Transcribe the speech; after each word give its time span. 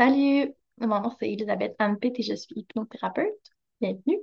Salut, 0.00 0.54
mon 0.78 1.00
nom 1.02 1.10
c'est 1.20 1.30
Elisabeth 1.30 1.76
Anpit 1.78 2.14
et 2.16 2.22
je 2.22 2.34
suis 2.34 2.54
hypnothérapeute. 2.60 3.52
Bienvenue. 3.82 4.18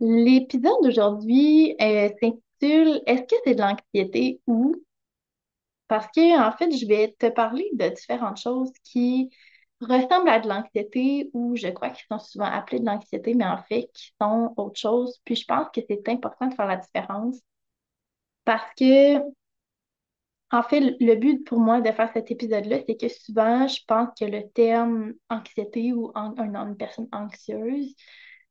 L'épisode 0.00 0.82
d'aujourd'hui 0.82 1.76
euh, 1.80 2.08
s'intitule 2.20 3.00
Est-ce 3.06 3.22
que 3.22 3.36
c'est 3.44 3.54
de 3.54 3.60
l'anxiété 3.60 4.40
ou? 4.48 4.74
Parce 5.86 6.08
que 6.08 6.40
en 6.44 6.50
fait, 6.56 6.72
je 6.72 6.86
vais 6.86 7.14
te 7.16 7.28
parler 7.28 7.70
de 7.74 7.88
différentes 7.90 8.38
choses 8.38 8.72
qui 8.82 9.30
ressemblent 9.80 10.28
à 10.28 10.40
de 10.40 10.48
l'anxiété 10.48 11.30
ou 11.34 11.54
je 11.54 11.68
crois 11.68 11.90
qu'ils 11.90 12.06
sont 12.10 12.18
souvent 12.18 12.46
appelées 12.46 12.80
de 12.80 12.86
l'anxiété, 12.86 13.34
mais 13.34 13.46
en 13.46 13.62
fait 13.62 13.90
qui 13.94 14.12
sont 14.20 14.54
autre 14.56 14.80
chose. 14.80 15.20
Puis 15.24 15.36
je 15.36 15.44
pense 15.46 15.68
que 15.72 15.82
c'est 15.88 16.08
important 16.08 16.48
de 16.48 16.54
faire 16.54 16.66
la 16.66 16.78
différence 16.78 17.38
parce 18.44 18.74
que 18.76 19.18
En 20.52 20.62
fait, 20.62 20.80
le 21.00 21.14
but 21.14 21.44
pour 21.46 21.60
moi 21.60 21.80
de 21.80 21.90
faire 21.92 22.10
cet 22.12 22.30
épisode-là, 22.30 22.78
c'est 22.86 22.96
que 22.96 23.08
souvent, 23.08 23.66
je 23.66 23.80
pense 23.86 24.10
que 24.18 24.26
le 24.26 24.48
terme 24.50 25.14
anxiété 25.30 25.94
ou 25.94 26.12
une 26.14 26.76
personne 26.76 27.08
anxieuse 27.10 27.94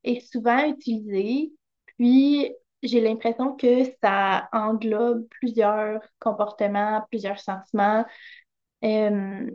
est 0.03 0.20
souvent 0.31 0.66
utilisé, 0.66 1.53
puis 1.85 2.52
j'ai 2.81 3.02
l'impression 3.02 3.55
que 3.55 3.84
ça 4.02 4.49
englobe 4.52 5.27
plusieurs 5.29 6.02
comportements, 6.20 7.05
plusieurs 7.12 7.40
sentiments, 7.40 8.04
euh, 8.84 9.52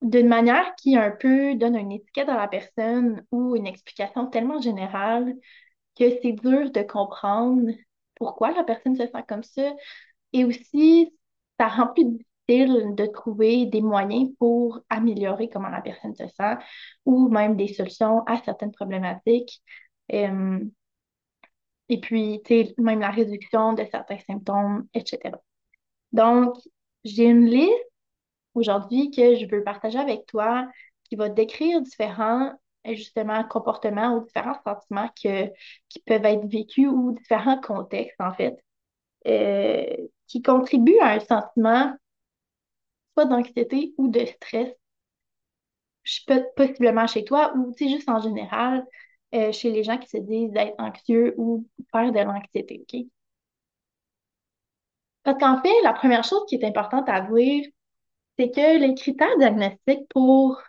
d'une 0.00 0.28
manière 0.28 0.76
qui 0.76 0.96
un 0.96 1.10
peu 1.10 1.56
donne 1.56 1.76
une 1.76 1.90
étiquette 1.90 2.28
à 2.28 2.36
la 2.36 2.46
personne 2.46 3.24
ou 3.32 3.56
une 3.56 3.66
explication 3.66 4.26
tellement 4.26 4.60
générale 4.60 5.34
que 5.98 6.10
c'est 6.22 6.32
dur 6.32 6.70
de 6.70 6.82
comprendre 6.82 7.72
pourquoi 8.14 8.52
la 8.52 8.62
personne 8.62 8.94
se 8.94 9.06
sent 9.06 9.24
comme 9.28 9.42
ça. 9.42 9.72
Et 10.32 10.44
aussi, 10.44 11.12
ça 11.58 11.68
rend 11.68 11.88
plus 11.88 12.04
difficile 12.04 12.94
de 12.94 13.06
trouver 13.06 13.66
des 13.66 13.82
moyens 13.82 14.30
pour 14.38 14.80
améliorer 14.88 15.48
comment 15.48 15.68
la 15.68 15.82
personne 15.82 16.14
se 16.14 16.26
sent 16.28 16.56
ou 17.04 17.28
même 17.28 17.56
des 17.56 17.68
solutions 17.68 18.22
à 18.26 18.42
certaines 18.42 18.72
problématiques. 18.72 19.62
Euh, 20.12 20.58
et 21.88 22.00
puis, 22.00 22.40
tu 22.44 22.54
sais, 22.66 22.74
même 22.78 23.00
la 23.00 23.10
réduction 23.10 23.72
de 23.72 23.84
certains 23.90 24.18
symptômes, 24.18 24.86
etc. 24.94 25.36
Donc, 26.12 26.56
j'ai 27.04 27.24
une 27.24 27.46
liste 27.46 27.72
aujourd'hui 28.54 29.10
que 29.10 29.36
je 29.36 29.46
veux 29.46 29.62
partager 29.64 29.98
avec 29.98 30.26
toi 30.26 30.68
qui 31.04 31.16
va 31.16 31.28
décrire 31.28 31.80
différents, 31.82 32.52
justement, 32.86 33.44
comportements 33.44 34.16
ou 34.16 34.24
différents 34.24 34.60
sentiments 34.64 35.08
que, 35.22 35.46
qui 35.88 36.00
peuvent 36.06 36.24
être 36.24 36.46
vécus 36.46 36.88
ou 36.88 37.12
différents 37.12 37.60
contextes, 37.60 38.20
en 38.20 38.34
fait, 38.34 38.56
euh, 39.26 40.08
qui 40.28 40.42
contribuent 40.42 41.00
à 41.00 41.12
un 41.12 41.20
sentiment 41.20 41.94
soit 43.14 43.26
d'anxiété 43.26 43.94
ou 43.98 44.08
de 44.08 44.24
stress. 44.24 44.72
Possiblement 46.56 47.06
chez 47.06 47.24
toi 47.24 47.52
ou 47.56 47.74
juste 47.78 48.08
en 48.08 48.20
général, 48.20 48.86
euh, 49.34 49.52
chez 49.52 49.70
les 49.70 49.84
gens 49.84 49.98
qui 49.98 50.08
se 50.08 50.16
disent 50.16 50.50
d'être 50.52 50.74
anxieux 50.78 51.34
ou 51.36 51.66
faire 51.92 52.12
de 52.12 52.18
l'anxiété, 52.20 52.80
OK? 52.82 53.06
Parce 55.22 55.38
qu'en 55.38 55.60
fait, 55.60 55.82
la 55.82 55.92
première 55.92 56.24
chose 56.24 56.44
qui 56.48 56.54
est 56.56 56.64
importante 56.64 57.08
à 57.08 57.20
dire, 57.20 57.66
c'est 58.38 58.50
que 58.50 58.78
les 58.78 58.94
critères 58.94 59.36
diagnostiques 59.38 60.08
pour 60.10 60.62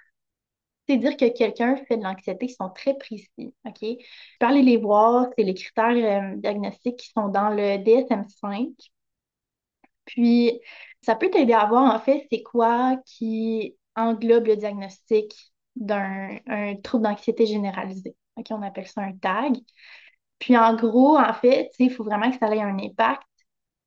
c'est 0.90 0.98
dire 0.98 1.16
que 1.18 1.30
quelqu'un 1.30 1.76
fait 1.88 1.98
de 1.98 2.04
l'anxiété 2.04 2.48
sont 2.48 2.70
très 2.72 2.96
précis, 2.98 3.54
OK? 3.66 3.86
Aller 4.40 4.64
les 4.64 4.78
voir, 4.78 5.28
c'est 5.38 5.44
les 5.44 5.54
critères 5.54 6.34
euh, 6.34 6.36
diagnostiques 6.38 6.98
qui 6.98 7.12
sont 7.12 7.28
dans 7.30 7.50
le 7.50 7.78
DSM-5. 7.78 8.74
Puis, 10.10 10.60
ça 11.02 11.16
peut 11.16 11.30
t'aider 11.30 11.54
à 11.54 11.66
voir, 11.68 11.94
en 11.94 12.00
fait, 12.00 12.28
c'est 12.32 12.42
quoi 12.42 12.98
qui 13.06 13.78
englobe 13.96 14.48
le 14.48 14.56
diagnostic 14.56 15.34
d'un 15.76 16.38
un 16.48 16.76
trouble 16.78 17.04
d'anxiété 17.06 17.46
généralisée. 17.46 18.16
OK, 18.36 18.48
on 18.52 18.64
appelle 18.64 18.88
ça 18.88 19.02
un 19.02 19.14
TAG. 19.14 19.58
Puis, 20.40 20.58
en 20.58 20.76
gros, 20.76 21.18
en 21.18 21.34
fait, 21.34 21.70
il 21.80 21.92
faut 21.92 22.04
vraiment 22.04 22.32
que 22.32 22.38
ça 22.40 22.54
ait 22.56 22.62
un 22.62 22.80
impact 22.80 23.22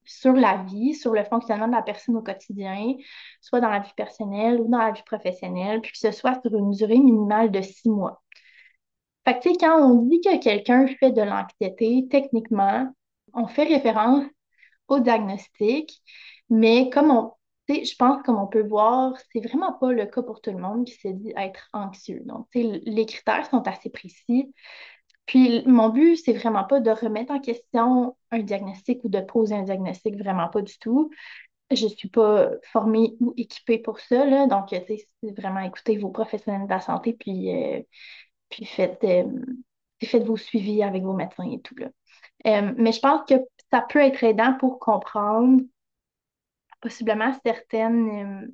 sur 0.04 0.32
la 0.34 0.58
vie, 0.64 0.94
sur 0.94 1.12
le 1.12 1.24
fonctionnement 1.24 1.66
de 1.68 1.72
la 1.72 1.82
personne 1.82 2.16
au 2.16 2.22
quotidien, 2.22 2.94
soit 3.40 3.60
dans 3.60 3.70
la 3.70 3.80
vie 3.80 3.92
personnelle 3.96 4.60
ou 4.60 4.68
dans 4.68 4.78
la 4.78 4.92
vie 4.92 5.02
professionnelle, 5.04 5.80
puis 5.80 5.92
que 5.92 5.98
ce 5.98 6.12
soit 6.12 6.40
sur 6.42 6.54
une 6.56 6.70
durée 6.72 6.98
minimale 6.98 7.50
de 7.50 7.62
six 7.62 7.88
mois. 7.88 8.22
Fait 9.24 9.38
que, 9.40 9.48
quand 9.58 9.80
on 9.80 10.02
dit 10.02 10.20
que 10.20 10.38
quelqu'un 10.38 10.86
fait 10.86 11.12
de 11.12 11.22
l'anxiété, 11.22 12.06
techniquement, 12.10 12.92
on 13.34 13.46
fait 13.48 13.64
référence 13.64 14.24
au 14.88 15.00
diagnostic, 15.00 16.02
mais 16.50 16.90
comme 16.90 17.10
on, 17.10 17.32
je 17.68 17.94
pense 17.96 18.22
comme 18.24 18.38
on 18.38 18.46
peut 18.46 18.66
voir, 18.66 19.14
c'est 19.32 19.40
vraiment 19.40 19.72
pas 19.72 19.92
le 19.92 20.06
cas 20.06 20.22
pour 20.22 20.40
tout 20.40 20.50
le 20.50 20.58
monde 20.58 20.86
qui 20.86 20.94
se 20.94 21.08
dit 21.08 21.32
être 21.36 21.68
anxieux. 21.72 22.22
Donc, 22.24 22.46
les 22.54 23.06
critères 23.06 23.46
sont 23.50 23.66
assez 23.66 23.90
précis. 23.90 24.52
Puis 25.26 25.62
mon 25.66 25.88
but, 25.88 26.16
c'est 26.16 26.32
vraiment 26.32 26.64
pas 26.64 26.80
de 26.80 26.90
remettre 26.90 27.32
en 27.32 27.40
question 27.40 28.16
un 28.30 28.40
diagnostic 28.40 29.04
ou 29.04 29.08
de 29.08 29.20
poser 29.20 29.54
un 29.54 29.62
diagnostic, 29.62 30.16
vraiment 30.16 30.48
pas 30.48 30.62
du 30.62 30.78
tout. 30.78 31.10
Je 31.70 31.86
suis 31.88 32.08
pas 32.10 32.50
formée 32.72 33.14
ou 33.20 33.34
équipée 33.36 33.78
pour 33.78 34.00
ça, 34.00 34.24
là. 34.26 34.46
Donc, 34.46 34.68
c'est 34.70 35.08
vraiment 35.22 35.60
écouter 35.60 35.98
vos 35.98 36.10
professionnels 36.10 36.66
de 36.66 36.70
la 36.70 36.80
santé, 36.80 37.14
puis, 37.14 37.50
euh, 37.54 37.82
puis 38.50 38.66
faites, 38.66 39.04
euh, 39.04 39.24
faites 40.04 40.24
vos 40.24 40.36
suivis 40.36 40.82
avec 40.82 41.02
vos 41.02 41.14
médecins 41.14 41.50
et 41.50 41.60
tout, 41.60 41.76
là. 41.76 41.88
Euh, 42.46 42.72
mais 42.76 42.92
je 42.92 43.00
pense 43.00 43.22
que 43.28 43.34
ça 43.70 43.82
peut 43.82 44.00
être 44.00 44.22
aidant 44.24 44.54
pour 44.58 44.78
comprendre 44.78 45.62
possiblement 46.80 47.32
certaines, 47.44 48.44
euh, 48.44 48.46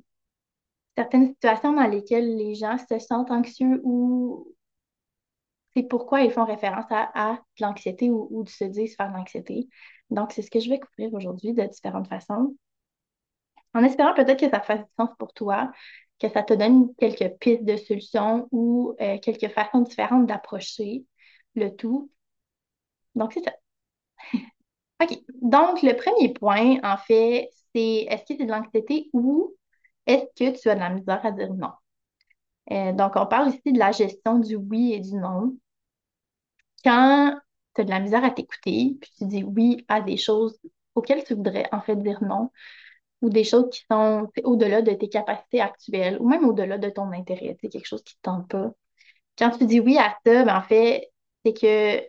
certaines 0.95 1.27
situations 1.27 1.73
dans 1.73 1.87
lesquelles 1.87 2.37
les 2.37 2.55
gens 2.55 2.77
se 2.77 2.99
sentent 2.99 3.31
anxieux 3.31 3.81
ou 3.83 4.53
c'est 5.75 5.83
pourquoi 5.83 6.21
ils 6.21 6.31
font 6.31 6.45
référence 6.45 6.85
à, 6.89 7.39
de 7.59 7.65
l'anxiété 7.65 8.09
ou, 8.09 8.27
ou 8.31 8.43
de 8.43 8.49
se 8.49 8.63
dire 8.65 8.89
faire 8.95 9.09
de 9.11 9.17
l'anxiété. 9.17 9.69
Donc, 10.09 10.31
c'est 10.31 10.41
ce 10.41 10.51
que 10.51 10.59
je 10.59 10.69
vais 10.69 10.79
couvrir 10.79 11.13
aujourd'hui 11.13 11.53
de 11.53 11.63
différentes 11.63 12.07
façons. 12.07 12.55
En 13.73 13.83
espérant 13.83 14.13
peut-être 14.13 14.39
que 14.39 14.49
ça 14.49 14.61
fasse 14.61 14.79
du 14.79 14.91
sens 14.97 15.09
pour 15.19 15.33
toi, 15.33 15.71
que 16.19 16.29
ça 16.29 16.43
te 16.43 16.53
donne 16.53 16.93
quelques 16.95 17.37
pistes 17.39 17.63
de 17.63 17.77
solutions 17.77 18.47
ou 18.51 18.95
euh, 18.99 19.17
quelques 19.19 19.49
façons 19.53 19.81
différentes 19.81 20.25
d'approcher 20.25 21.05
le 21.55 21.69
tout. 21.75 22.11
Donc, 23.15 23.33
c'est 23.33 23.43
ça. 23.43 23.53
OK. 25.01 25.17
Donc, 25.41 25.81
le 25.81 25.93
premier 25.95 26.33
point, 26.33 26.77
en 26.83 26.97
fait, 26.97 27.49
c'est 27.73 28.05
est-ce 28.09 28.23
que 28.23 28.37
c'est 28.37 28.45
de 28.45 28.51
l'anxiété 28.51 29.09
ou 29.13 29.55
est-ce 30.07 30.25
que 30.53 30.59
tu 30.59 30.69
as 30.69 30.75
de 30.75 30.79
la 30.79 30.89
misère 30.89 31.25
à 31.25 31.31
dire 31.31 31.53
non? 31.53 31.71
Euh, 32.71 32.93
donc, 32.93 33.13
on 33.15 33.25
parle 33.25 33.49
ici 33.49 33.73
de 33.73 33.79
la 33.79 33.91
gestion 33.91 34.39
du 34.39 34.55
oui 34.55 34.93
et 34.93 34.99
du 34.99 35.15
non. 35.15 35.55
Quand 36.83 37.37
tu 37.75 37.81
as 37.81 37.83
de 37.83 37.89
la 37.89 37.99
misère 37.99 38.23
à 38.23 38.31
t'écouter, 38.31 38.97
puis 39.01 39.11
tu 39.17 39.25
dis 39.25 39.43
oui 39.43 39.85
à 39.87 40.01
des 40.01 40.17
choses 40.17 40.59
auxquelles 40.95 41.23
tu 41.23 41.35
voudrais 41.35 41.67
en 41.71 41.81
fait 41.81 41.95
dire 41.95 42.21
non, 42.23 42.51
ou 43.21 43.29
des 43.29 43.43
choses 43.43 43.69
qui 43.71 43.85
sont 43.91 44.29
au-delà 44.43 44.81
de 44.81 44.93
tes 44.93 45.09
capacités 45.09 45.61
actuelles, 45.61 46.17
ou 46.21 46.29
même 46.29 46.45
au-delà 46.45 46.77
de 46.77 46.89
ton 46.89 47.11
intérêt, 47.13 47.57
c'est 47.61 47.69
quelque 47.69 47.87
chose 47.87 48.03
qui 48.03 48.15
ne 48.15 48.17
te 48.17 48.23
tente 48.23 48.49
pas. 48.49 48.71
Quand 49.37 49.51
tu 49.57 49.65
dis 49.65 49.79
oui 49.79 49.97
à 49.97 50.17
ça, 50.25 50.45
ben, 50.45 50.57
en 50.57 50.61
fait, 50.63 51.11
c'est 51.45 51.53
que 51.53 52.03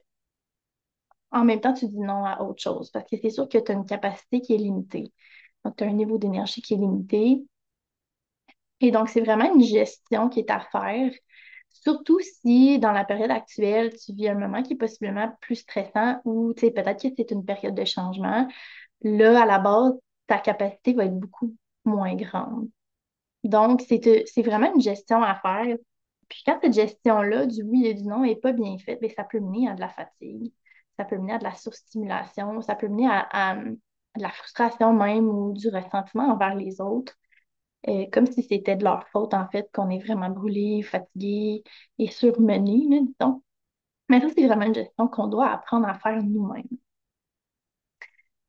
en 1.32 1.44
même 1.44 1.60
temps, 1.60 1.72
tu 1.74 1.86
dis 1.86 1.98
non 1.98 2.24
à 2.24 2.40
autre 2.42 2.62
chose, 2.62 2.90
parce 2.90 3.08
que 3.08 3.16
c'est 3.20 3.30
sûr 3.30 3.48
que 3.48 3.58
tu 3.58 3.72
as 3.72 3.74
une 3.74 3.86
capacité 3.86 4.40
qui 4.40 4.54
est 4.54 4.58
limitée. 4.58 5.12
Donc, 5.64 5.76
tu 5.76 5.84
as 5.84 5.86
un 5.88 5.92
niveau 5.92 6.18
d'énergie 6.18 6.62
qui 6.62 6.74
est 6.74 6.78
limité. 6.78 7.42
Et 8.80 8.90
donc, 8.90 9.08
c'est 9.08 9.20
vraiment 9.20 9.52
une 9.54 9.62
gestion 9.62 10.28
qui 10.28 10.40
est 10.40 10.50
à 10.50 10.60
faire, 10.60 11.12
surtout 11.70 12.18
si 12.20 12.78
dans 12.78 12.92
la 12.92 13.04
période 13.04 13.30
actuelle, 13.30 13.92
tu 13.96 14.12
vis 14.14 14.28
un 14.28 14.34
moment 14.34 14.62
qui 14.62 14.74
est 14.74 14.76
possiblement 14.76 15.30
plus 15.40 15.56
stressant 15.56 16.20
ou 16.24 16.54
peut-être 16.54 17.02
que 17.02 17.08
c'est 17.16 17.30
une 17.30 17.44
période 17.44 17.74
de 17.74 17.84
changement. 17.84 18.48
Là, 19.02 19.42
à 19.42 19.46
la 19.46 19.58
base, 19.58 19.92
ta 20.26 20.38
capacité 20.38 20.94
va 20.94 21.04
être 21.06 21.18
beaucoup 21.18 21.54
moins 21.84 22.14
grande. 22.14 22.68
Donc, 23.44 23.82
c'est 23.88 24.06
euh, 24.06 24.42
vraiment 24.42 24.72
une 24.74 24.80
gestion 24.80 25.22
à 25.22 25.34
faire. 25.36 25.76
Puis 26.28 26.42
quand 26.46 26.58
cette 26.62 26.74
gestion-là, 26.74 27.46
du 27.46 27.62
oui 27.62 27.86
et 27.86 27.94
du 27.94 28.04
non, 28.04 28.22
n'est 28.22 28.36
pas 28.36 28.52
bien 28.52 28.78
faite, 28.78 29.00
bien, 29.00 29.10
ça 29.16 29.24
peut 29.24 29.40
mener 29.40 29.68
à 29.68 29.74
de 29.74 29.80
la 29.80 29.88
fatigue, 29.88 30.52
ça 30.98 31.04
peut 31.04 31.16
mener 31.18 31.34
à 31.34 31.38
de 31.38 31.44
la 31.44 31.54
surstimulation, 31.54 32.60
ça 32.62 32.74
peut 32.74 32.88
mener 32.88 33.08
à, 33.10 33.56
de 33.56 34.22
la 34.22 34.30
frustration 34.30 34.92
même 34.92 35.28
ou 35.28 35.52
du 35.52 35.68
ressentiment 35.68 36.32
envers 36.32 36.54
les 36.54 36.80
autres. 36.80 37.14
Euh, 37.88 38.06
comme 38.12 38.26
si 38.26 38.42
c'était 38.42 38.76
de 38.76 38.84
leur 38.84 39.08
faute, 39.08 39.34
en 39.34 39.48
fait, 39.48 39.70
qu'on 39.72 39.90
est 39.90 40.00
vraiment 40.00 40.30
brûlé, 40.30 40.82
fatigué 40.82 41.64
et 41.98 42.08
surmené, 42.10 42.86
disons. 42.90 43.42
Mais 44.10 44.20
ça, 44.20 44.28
c'est 44.36 44.46
vraiment 44.46 44.66
une 44.66 44.74
gestion 44.74 45.08
qu'on 45.08 45.28
doit 45.28 45.50
apprendre 45.50 45.88
à 45.88 45.94
faire 45.98 46.22
nous-mêmes. 46.22 46.68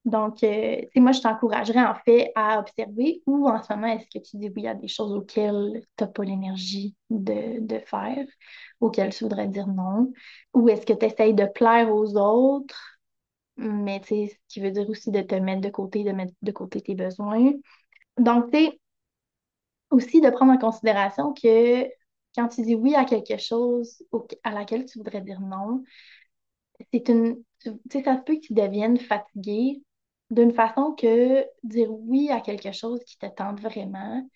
Donc, 0.05 0.43
euh, 0.43 0.81
moi, 0.95 1.11
je 1.11 1.21
t'encouragerais 1.21 1.83
en 1.85 1.93
fait 1.93 2.31
à 2.35 2.59
observer 2.59 3.21
où 3.27 3.47
en 3.47 3.61
ce 3.61 3.71
moment 3.73 3.87
est-ce 3.87 4.07
que 4.09 4.23
tu 4.23 4.37
dis 4.37 4.49
oui 4.55 4.65
à 4.67 4.73
des 4.73 4.87
choses 4.87 5.11
auxquelles 5.13 5.83
tu 5.97 6.03
n'as 6.03 6.07
pas 6.09 6.23
l'énergie 6.23 6.95
de, 7.11 7.59
de 7.59 7.79
faire, 7.79 8.25
auxquelles 8.79 9.13
tu 9.13 9.23
voudrais 9.25 9.47
dire 9.47 9.67
non, 9.67 10.11
ou 10.53 10.69
est-ce 10.69 10.85
que 10.87 10.93
tu 10.93 11.05
essayes 11.05 11.35
de 11.35 11.45
plaire 11.45 11.93
aux 11.93 12.15
autres, 12.17 12.99
mais 13.57 14.01
tu 14.01 14.07
sais, 14.09 14.27
ce 14.29 14.53
qui 14.53 14.61
veut 14.61 14.71
dire 14.71 14.89
aussi 14.89 15.11
de 15.11 15.21
te 15.21 15.35
mettre 15.35 15.61
de 15.61 15.69
côté, 15.69 16.03
de 16.03 16.11
mettre 16.11 16.33
de 16.41 16.51
côté 16.51 16.81
tes 16.81 16.95
besoins? 16.95 17.53
Donc, 18.17 18.51
tu 18.51 18.59
sais, 18.59 18.79
aussi 19.91 20.21
de 20.21 20.29
prendre 20.29 20.53
en 20.53 20.57
considération 20.57 21.33
que 21.33 21.85
quand 22.35 22.47
tu 22.47 22.61
dis 22.63 22.75
oui 22.75 22.95
à 22.95 23.05
quelque 23.05 23.37
chose 23.37 24.03
à 24.43 24.51
laquelle 24.51 24.85
tu 24.85 24.97
voudrais 24.99 25.21
dire 25.21 25.41
non, 25.41 25.83
c'est 26.93 27.09
une, 27.09 27.43
tu 27.59 27.71
sais, 27.91 28.03
ça 28.03 28.17
peut 28.17 28.35
que 28.35 28.41
tu 28.41 28.53
deviennes 28.53 28.97
fatigué 28.97 29.81
d'une 30.31 30.53
façon 30.53 30.93
que 30.93 31.45
dire 31.63 31.91
oui 31.91 32.29
à 32.31 32.41
quelque 32.41 32.71
chose 32.73 33.01
qui 33.05 33.17
te 33.19 33.27
tente 33.27 33.61
vraiment 33.61 34.27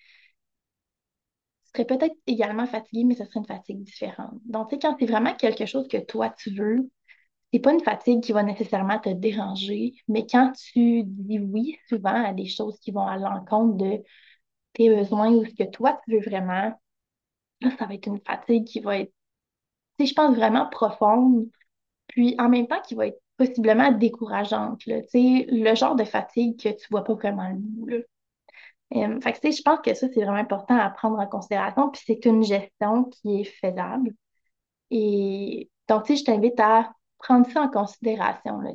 serait 1.74 1.86
peut-être 1.86 2.16
également 2.28 2.66
fatigué, 2.68 3.04
mais 3.04 3.16
ce 3.16 3.26
serait 3.26 3.40
une 3.40 3.46
fatigue 3.46 3.84
différente. 3.84 4.40
Donc, 4.46 4.70
tu 4.70 4.76
sais, 4.76 4.80
quand 4.80 4.96
c'est 5.00 5.06
vraiment 5.06 5.34
quelque 5.36 5.66
chose 5.66 5.88
que 5.88 5.98
toi 5.98 6.30
tu 6.30 6.52
veux, 6.56 6.90
c'est 7.54 7.60
pas 7.60 7.74
une 7.74 7.82
fatigue 7.84 8.24
qui 8.24 8.34
va 8.34 8.44
nécessairement 8.44 9.00
te 9.00 9.10
déranger, 9.10 9.94
mais 10.08 10.28
quand 10.28 10.52
tu 10.54 11.04
dis 11.06 11.40
oui 11.40 11.78
souvent 11.90 12.24
à 12.26 12.34
des 12.34 12.48
choses 12.48 12.80
qui 12.80 12.92
vont 12.92 13.08
à 13.08 13.18
l'encontre 13.18 13.78
de 13.78 14.04
tes 14.74 14.90
besoins 14.96 15.32
ou 15.34 15.46
ce 15.46 15.56
que 15.56 15.70
toi 15.70 16.00
tu 16.06 16.14
veux 16.16 16.22
vraiment, 16.22 16.74
ça 17.80 17.86
va 17.86 17.94
être 17.96 18.08
une 18.08 18.22
fatigue 18.22 18.66
qui 18.66 18.80
va 18.82 19.00
être, 19.00 19.14
tu 20.00 20.08
je 20.08 20.14
pense 20.16 20.36
vraiment 20.36 20.70
profonde, 20.70 21.48
puis 22.16 22.34
en 22.40 22.48
même 22.48 22.66
temps 22.66 22.82
qui 22.82 22.96
va 22.96 23.08
être 23.08 23.22
possiblement 23.38 23.92
décourageante, 23.92 24.86
là, 24.86 25.02
le 25.14 25.76
genre 25.76 25.96
de 25.96 26.06
fatigue 26.06 26.58
que 26.58 26.70
tu 26.70 26.88
vois 26.90 27.04
pas 27.04 27.14
vraiment 27.14 27.50
le 27.50 27.58
bout. 27.58 27.90
Euh, 27.92 29.20
je 29.22 29.62
pense 29.62 29.80
que 29.82 29.94
ça, 29.94 30.08
c'est 30.08 30.24
vraiment 30.24 30.38
important 30.38 30.78
à 30.78 30.90
prendre 30.90 31.20
en 31.20 31.28
considération, 31.28 31.90
puis 31.90 32.02
c'est 32.06 32.24
une 32.24 32.44
gestion 32.44 33.04
qui 33.06 33.42
est 33.42 33.44
faisable. 33.44 34.14
Et 34.92 35.70
donc, 35.90 36.08
je 36.08 36.24
t'invite 36.24 36.58
à 36.62 36.94
prendre 37.20 37.46
ça 37.52 37.64
en 37.64 37.70
considération, 37.70 38.62
là, 38.62 38.72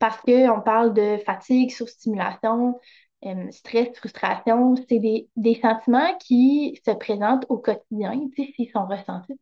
parce 0.00 0.20
qu'on 0.22 0.60
parle 0.62 0.92
de 0.92 1.18
fatigue, 1.24 1.70
surstimulation, 1.70 2.80
euh, 3.26 3.50
stress, 3.52 3.96
frustration, 3.96 4.74
c'est 4.88 4.98
des, 4.98 5.28
des 5.36 5.54
sentiments 5.54 6.16
qui 6.18 6.80
se 6.84 6.90
présentent 6.90 7.46
au 7.48 7.58
quotidien, 7.58 8.28
s'ils 8.34 8.70
sont 8.72 8.86
ressentis 8.86 9.38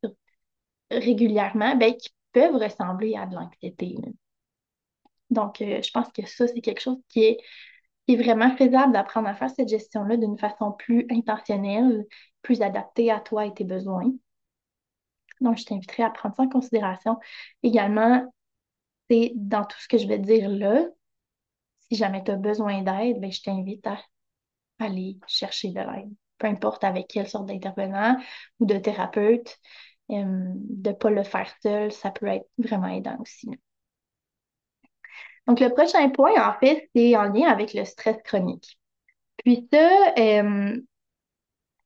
régulièrement, 0.91 1.75
ben, 1.77 1.95
qui 1.95 2.11
peuvent 2.35 2.57
ressembler 2.57 3.17
à 3.17 3.27
de 3.27 3.35
l'anxiété. 3.37 3.97
Donc, 5.31 5.63
euh, 5.63 5.81
je 5.83 5.91
pense 5.91 6.09
que 6.13 6.27
ça, 6.27 6.47
c'est 6.47 6.61
quelque 6.61 6.81
chose 6.81 6.99
qui 7.09 7.25
est, 7.25 7.39
vraiment 8.17 8.55
faisable 8.57 8.93
d'apprendre 8.93 9.29
à 9.29 9.35
faire 9.35 9.49
cette 9.51 9.69
gestion-là 9.69 10.19
d'une 10.19 10.37
façon 10.39 10.73
plus 10.73 11.07
intentionnelle, 11.11 12.05
plus 12.43 12.61
adaptée 12.61 13.11
à 13.11 13.21
toi 13.21 13.47
et 13.47 13.55
tes 13.55 13.65
besoins. 13.65 14.13
Donc, 15.41 15.57
je 15.57 15.65
t'inviterai 15.65 16.03
à 16.03 16.11
prendre 16.11 16.37
ça 16.37 16.43
en 16.43 16.49
considération. 16.49 17.19
Également, 17.63 18.31
c'est 19.09 19.33
dans 19.37 19.65
tout 19.65 19.79
ce 19.81 19.89
que 19.89 19.99
je 19.99 20.07
vais 20.07 20.19
dire 20.19 20.51
là, 20.51 20.87
si 21.89 21.97
jamais 21.97 22.23
tu 22.25 22.31
as 22.31 22.37
besoin 22.37 22.83
d'aide, 22.83 23.21
ben, 23.21 23.33
je 23.33 23.43
t'invite 23.43 23.87
à 23.87 23.99
aller 24.79 25.19
chercher 25.27 25.71
de 25.71 25.81
l'aide. 25.81 26.13
Peu 26.39 26.47
importe 26.47 26.85
avec 26.85 27.09
quelle 27.09 27.29
sorte 27.29 27.47
d'intervenant 27.47 28.19
ou 28.61 28.67
de 28.67 28.77
thérapeute, 28.79 29.59
de 30.09 30.89
ne 30.91 30.93
pas 30.95 31.11
le 31.11 31.23
faire 31.23 31.53
seul, 31.63 31.93
ça 31.93 32.11
peut 32.11 32.27
être 32.27 32.49
vraiment 32.59 32.89
aidant 32.89 33.17
aussi. 33.21 33.49
Donc, 35.47 35.61
le 35.61 35.69
prochain 35.71 36.09
point, 36.11 36.33
en 36.39 36.59
fait, 36.59 36.89
c'est 36.95 37.17
en 37.17 37.25
lien 37.25 37.49
avec 37.49 37.75
le 37.75 37.85
stress 37.85 38.17
chronique. 38.25 38.79
Puis 39.39 39.69
ça, 39.73 40.13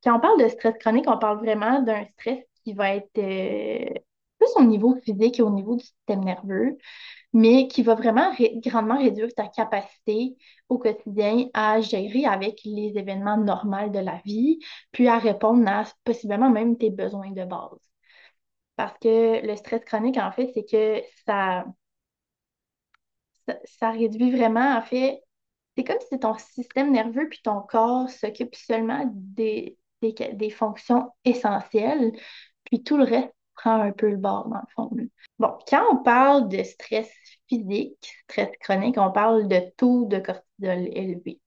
quand 0.04 0.16
on 0.16 0.20
parle 0.20 0.42
de 0.42 0.48
stress 0.48 0.74
chronique, 0.78 1.06
on 1.08 1.18
parle 1.18 1.38
vraiment 1.38 1.82
d'un 1.82 2.04
stress 2.18 2.38
qui 2.64 2.72
va 2.72 2.94
être 2.94 3.18
euh, 3.18 3.92
plus 4.38 4.48
au 4.56 4.64
niveau 4.64 4.96
physique 5.02 5.38
et 5.38 5.42
au 5.42 5.50
niveau 5.50 5.76
du 5.76 5.84
système 5.84 6.24
nerveux, 6.24 6.78
mais 7.32 7.68
qui 7.68 7.82
va 7.82 7.94
vraiment 7.94 8.32
grandement 8.64 8.98
réduire 8.98 9.34
ta 9.34 9.48
capacité 9.48 10.36
au 10.68 10.78
quotidien 10.78 11.46
à 11.54 11.80
gérer 11.80 12.24
avec 12.26 12.60
les 12.64 12.92
événements 12.96 13.38
normaux 13.38 13.88
de 13.90 13.98
la 13.98 14.20
vie, 14.24 14.60
puis 14.92 15.08
à 15.08 15.18
répondre 15.18 15.68
à 15.68 15.84
possiblement 16.04 16.50
même 16.50 16.78
tes 16.78 16.90
besoins 16.90 17.30
de 17.32 17.44
base. 17.44 17.78
Parce 18.78 18.96
que 19.00 19.44
le 19.44 19.56
stress 19.56 19.84
chronique, 19.84 20.18
en 20.18 20.30
fait, 20.30 20.52
c'est 20.54 20.64
que 20.64 21.02
ça, 21.26 21.64
ça, 23.64 23.90
réduit 23.90 24.30
vraiment, 24.30 24.76
en 24.76 24.82
fait, 24.82 25.20
c'est 25.76 25.82
comme 25.82 25.98
si 26.08 26.16
ton 26.20 26.38
système 26.38 26.92
nerveux 26.92 27.28
puis 27.28 27.40
ton 27.42 27.60
corps 27.60 28.08
s'occupent 28.08 28.54
seulement 28.54 29.10
des, 29.12 29.76
des, 30.00 30.12
des 30.12 30.50
fonctions 30.50 31.10
essentielles, 31.24 32.12
puis 32.66 32.84
tout 32.84 32.96
le 32.96 33.02
reste 33.02 33.34
prend 33.56 33.80
un 33.80 33.90
peu 33.90 34.10
le 34.10 34.16
bord, 34.16 34.48
dans 34.48 34.60
le 34.60 34.72
fond. 34.76 34.90
Bon, 35.40 35.58
quand 35.68 35.84
on 35.90 35.96
parle 36.04 36.48
de 36.48 36.62
stress 36.62 37.10
physique, 37.48 38.14
stress 38.28 38.50
chronique, 38.60 38.96
on 38.96 39.10
parle 39.10 39.48
de 39.48 39.58
taux 39.76 40.04
de 40.04 40.20
cortisol 40.20 40.86
élevé. 40.96 41.40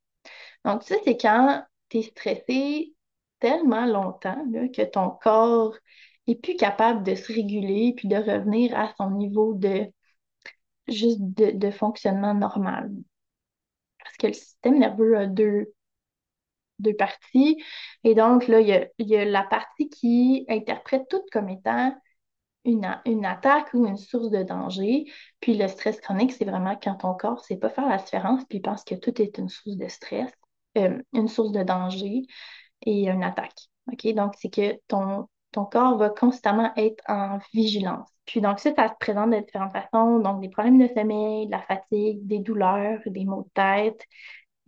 Donc, 0.66 0.84
ça, 0.84 0.96
c'est 1.06 1.16
quand 1.16 1.64
tu 1.88 2.00
es 2.00 2.02
stressé 2.02 2.94
tellement 3.40 3.86
longtemps 3.86 4.44
que 4.76 4.84
ton 4.84 5.12
corps 5.12 5.78
est 6.28 6.36
plus 6.36 6.56
capable 6.56 7.04
de 7.04 7.16
se 7.16 7.32
réguler 7.32 7.94
puis 7.96 8.08
de 8.08 8.16
revenir 8.16 8.78
à 8.78 8.94
son 8.98 9.12
niveau 9.12 9.54
de 9.54 9.92
juste 10.88 11.20
de, 11.22 11.72
fonctionnement 11.72 12.34
normal. 12.34 12.92
Parce 14.04 14.18
que 14.18 14.28
le 14.28 14.34
système 14.34 14.80
nerveux 14.80 15.18
a 15.18 15.28
deux, 15.28 15.74
deux 16.80 16.96
parties. 16.96 17.62
Et 18.04 18.16
donc, 18.16 18.48
là, 18.48 18.60
il 18.60 18.68
y 19.00 19.16
a, 19.16 19.26
la 19.26 19.44
partie 19.44 19.90
qui 19.90 20.46
interprète 20.50 21.08
tout 21.10 21.24
comme 21.32 21.50
étant 21.50 21.96
une, 22.66 23.00
une, 23.06 23.26
attaque 23.26 23.74
ou 23.74 23.86
une 23.86 23.98
source 23.98 24.30
de 24.30 24.44
danger. 24.44 25.06
Puis 25.40 25.56
le 25.56 25.68
stress 25.68 26.00
chronique, 26.00 26.32
c'est 26.34 26.46
vraiment 26.46 26.76
quand 26.76 26.96
ton 26.96 27.14
corps 27.14 27.38
ne 27.38 27.44
sait 27.44 27.58
pas 27.58 27.70
faire 27.70 27.88
la 27.88 27.98
différence, 27.98 28.44
puis 28.46 28.60
pense 28.60 28.84
que 28.84 28.96
tout 28.96 29.20
est 29.22 29.38
une 29.38 29.50
source 29.50 29.78
de 29.78 29.88
stress, 29.88 30.32
euh, 30.78 31.02
une 31.14 31.28
source 31.28 31.52
de 31.52 31.64
danger 31.64 32.24
et 32.86 33.10
une 33.10 33.24
attaque. 33.24 33.68
OK? 33.92 34.14
Donc, 34.14 34.34
c'est 34.38 34.50
que 34.50 34.80
ton, 34.88 35.28
ton 35.52 35.66
corps 35.66 35.98
va 35.98 36.10
constamment 36.10 36.72
être 36.78 37.04
en 37.08 37.40
vigilance. 37.54 38.10
Puis 38.26 38.42
donc 38.42 38.60
ça, 38.60 38.74
ça 38.76 38.90
se 38.90 38.94
présente 39.00 39.32
de 39.32 39.40
différentes 39.40 39.74
façons. 39.74 40.20
Donc 40.20 40.42
des 40.42 40.50
problèmes 40.50 40.80
de 40.80 40.88
sommeil, 40.94 41.48
de 41.48 41.52
la 41.52 41.62
fatigue, 41.62 42.26
des 42.28 42.40
douleurs, 42.40 43.00
des 43.06 43.26
maux 43.26 43.44
de 43.44 43.50
tête. 43.54 44.02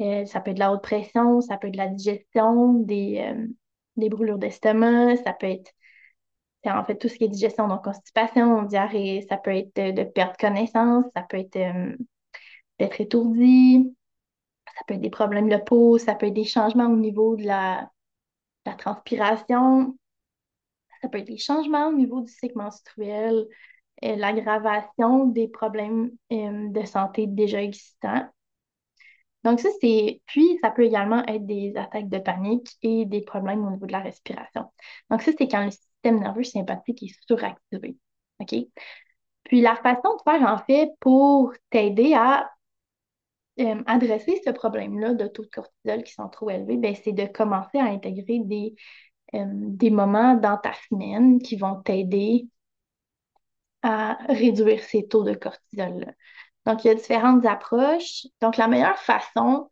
Euh, 0.02 0.26
ça 0.26 0.42
peut 0.42 0.52
être 0.52 0.58
de 0.58 0.60
la 0.60 0.74
haute 0.74 0.84
pression, 0.84 1.42
ça 1.42 1.58
peut 1.58 1.68
être 1.68 1.74
de 1.74 1.78
la 1.78 1.88
digestion, 1.88 2.74
des, 2.74 3.20
euh, 3.22 3.48
des 3.96 4.10
brûlures 4.10 4.40
d'estomac, 4.40 5.18
ça 5.18 5.34
peut 5.34 5.48
être 5.48 5.72
en 6.66 6.84
fait 6.84 6.98
tout 6.98 7.10
ce 7.10 7.16
qui 7.16 7.26
est 7.26 7.30
digestion, 7.30 7.68
donc 7.68 7.84
constipation, 7.84 8.64
diarrhée, 8.64 9.26
ça 9.30 9.38
peut 9.38 9.56
être 9.56 9.76
de, 9.76 10.04
perte 10.04 10.40
de 10.40 10.48
connaissance, 10.48 11.06
ça 11.16 11.24
peut 11.24 11.38
être 11.38 11.58
euh, 11.58 11.96
d'être 12.80 13.02
étourdi, 13.02 13.96
ça 14.76 14.84
peut 14.88 14.96
être 14.96 15.02
des 15.02 15.10
problèmes 15.10 15.50
de 15.50 15.58
peau, 15.58 15.98
ça 15.98 16.16
peut 16.16 16.28
être 16.28 16.34
des 16.34 16.46
changements 16.46 16.88
au 16.88 16.98
niveau 16.98 17.36
de 17.36 17.46
la, 17.46 17.90
de 18.66 18.72
la 18.72 18.76
transpiration, 18.78 19.98
ça 21.04 21.10
peut 21.10 21.20
être 21.20 21.28
des 21.28 21.38
changements 21.38 21.90
au 21.90 21.94
niveau 21.94 22.22
du 22.22 22.32
cycle 22.32 22.58
menstruel, 22.58 23.46
euh, 24.04 24.16
l'aggravation 24.16 25.26
des 25.28 25.50
problèmes 25.50 26.12
euh, 26.32 26.70
de 26.70 26.86
santé 26.86 27.28
déjà 27.28 27.62
existants. 27.62 28.28
Donc 29.44 29.60
ça, 29.60 29.70
c'est... 29.82 30.22
Puis, 30.26 30.58
ça 30.62 30.72
peut 30.72 30.86
également 30.86 31.26
être 31.26 31.46
des 31.46 31.76
attaques 31.76 32.08
de 32.08 32.20
panique 32.20 32.70
et 32.82 33.06
des 33.06 33.22
problèmes 33.22 33.66
au 33.68 33.72
niveau 33.72 33.86
de 33.86 33.92
la 33.92 34.00
respiration. 34.00 34.72
Donc 35.10 35.22
ça, 35.22 35.32
c'est 35.38 35.48
quand 35.50 35.66
le 35.66 35.72
système 35.72 36.22
nerveux 36.22 36.44
sympathique 36.44 37.04
est 37.04 37.16
suractivé. 37.28 37.98
OK? 38.40 38.56
Puis 39.44 39.62
la 39.62 39.76
façon 39.76 40.16
de 40.16 40.22
faire, 40.32 40.48
en 40.50 40.58
fait, 40.60 40.90
pour 41.02 41.54
t'aider 41.70 42.14
à 42.14 42.50
euh, 43.60 43.84
adresser 43.86 44.42
ce 44.46 44.52
problème-là 44.52 45.14
de 45.14 45.28
taux 45.28 45.44
de 45.44 45.50
cortisol 45.50 46.04
qui 46.04 46.14
sont 46.14 46.30
trop 46.30 46.50
élevés, 46.50 46.78
ben, 46.78 46.96
c'est 46.96 47.12
de 47.12 47.26
commencer 47.26 47.78
à 47.78 47.86
intégrer 47.86 48.40
des 48.40 48.76
euh, 49.36 49.46
des 49.48 49.90
moments 49.90 50.36
dans 50.36 50.58
ta 50.58 50.74
semaine 50.90 51.42
qui 51.42 51.56
vont 51.56 51.82
t'aider 51.82 52.48
à 53.82 54.18
réduire 54.30 54.82
ces 54.84 55.08
taux 55.08 55.24
de 55.24 55.34
cortisol. 55.34 56.16
Donc, 56.66 56.84
il 56.84 56.88
y 56.88 56.92
a 56.92 56.96
différentes 56.96 57.46
approches. 57.46 58.28
Donc, 58.42 58.58
la 58.58 58.68
meilleure 58.68 58.98
façon, 58.98 59.70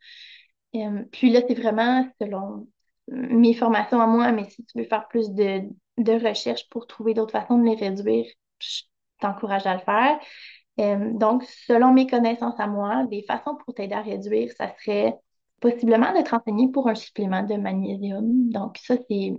euh, 0.75 1.03
puis 1.11 1.31
là, 1.31 1.41
c'est 1.47 1.55
vraiment 1.55 2.07
selon 2.21 2.67
mes 3.07 3.53
formations 3.53 4.01
à 4.01 4.07
moi, 4.07 4.31
mais 4.31 4.49
si 4.49 4.63
tu 4.65 4.79
veux 4.79 4.85
faire 4.85 5.07
plus 5.07 5.31
de, 5.31 5.61
de 5.97 6.13
recherches 6.27 6.69
pour 6.69 6.87
trouver 6.87 7.13
d'autres 7.13 7.31
façons 7.31 7.57
de 7.57 7.65
les 7.65 7.75
réduire, 7.75 8.25
je 8.59 8.81
t'encourage 9.19 9.65
à 9.65 9.75
le 9.75 9.81
faire. 9.81 10.19
Euh, 10.79 11.11
donc, 11.13 11.43
selon 11.43 11.93
mes 11.93 12.07
connaissances 12.07 12.59
à 12.59 12.67
moi, 12.67 13.05
des 13.07 13.23
façons 13.23 13.55
pour 13.55 13.73
t'aider 13.73 13.95
à 13.95 14.01
réduire, 14.01 14.51
ça 14.57 14.73
serait 14.79 15.15
possiblement 15.61 16.11
de 16.13 16.21
te 16.23 16.31
renseigner 16.31 16.69
pour 16.69 16.89
un 16.89 16.95
supplément 16.95 17.43
de 17.43 17.55
magnésium. 17.55 18.49
Donc, 18.49 18.77
ça, 18.79 18.95
c'est. 19.09 19.33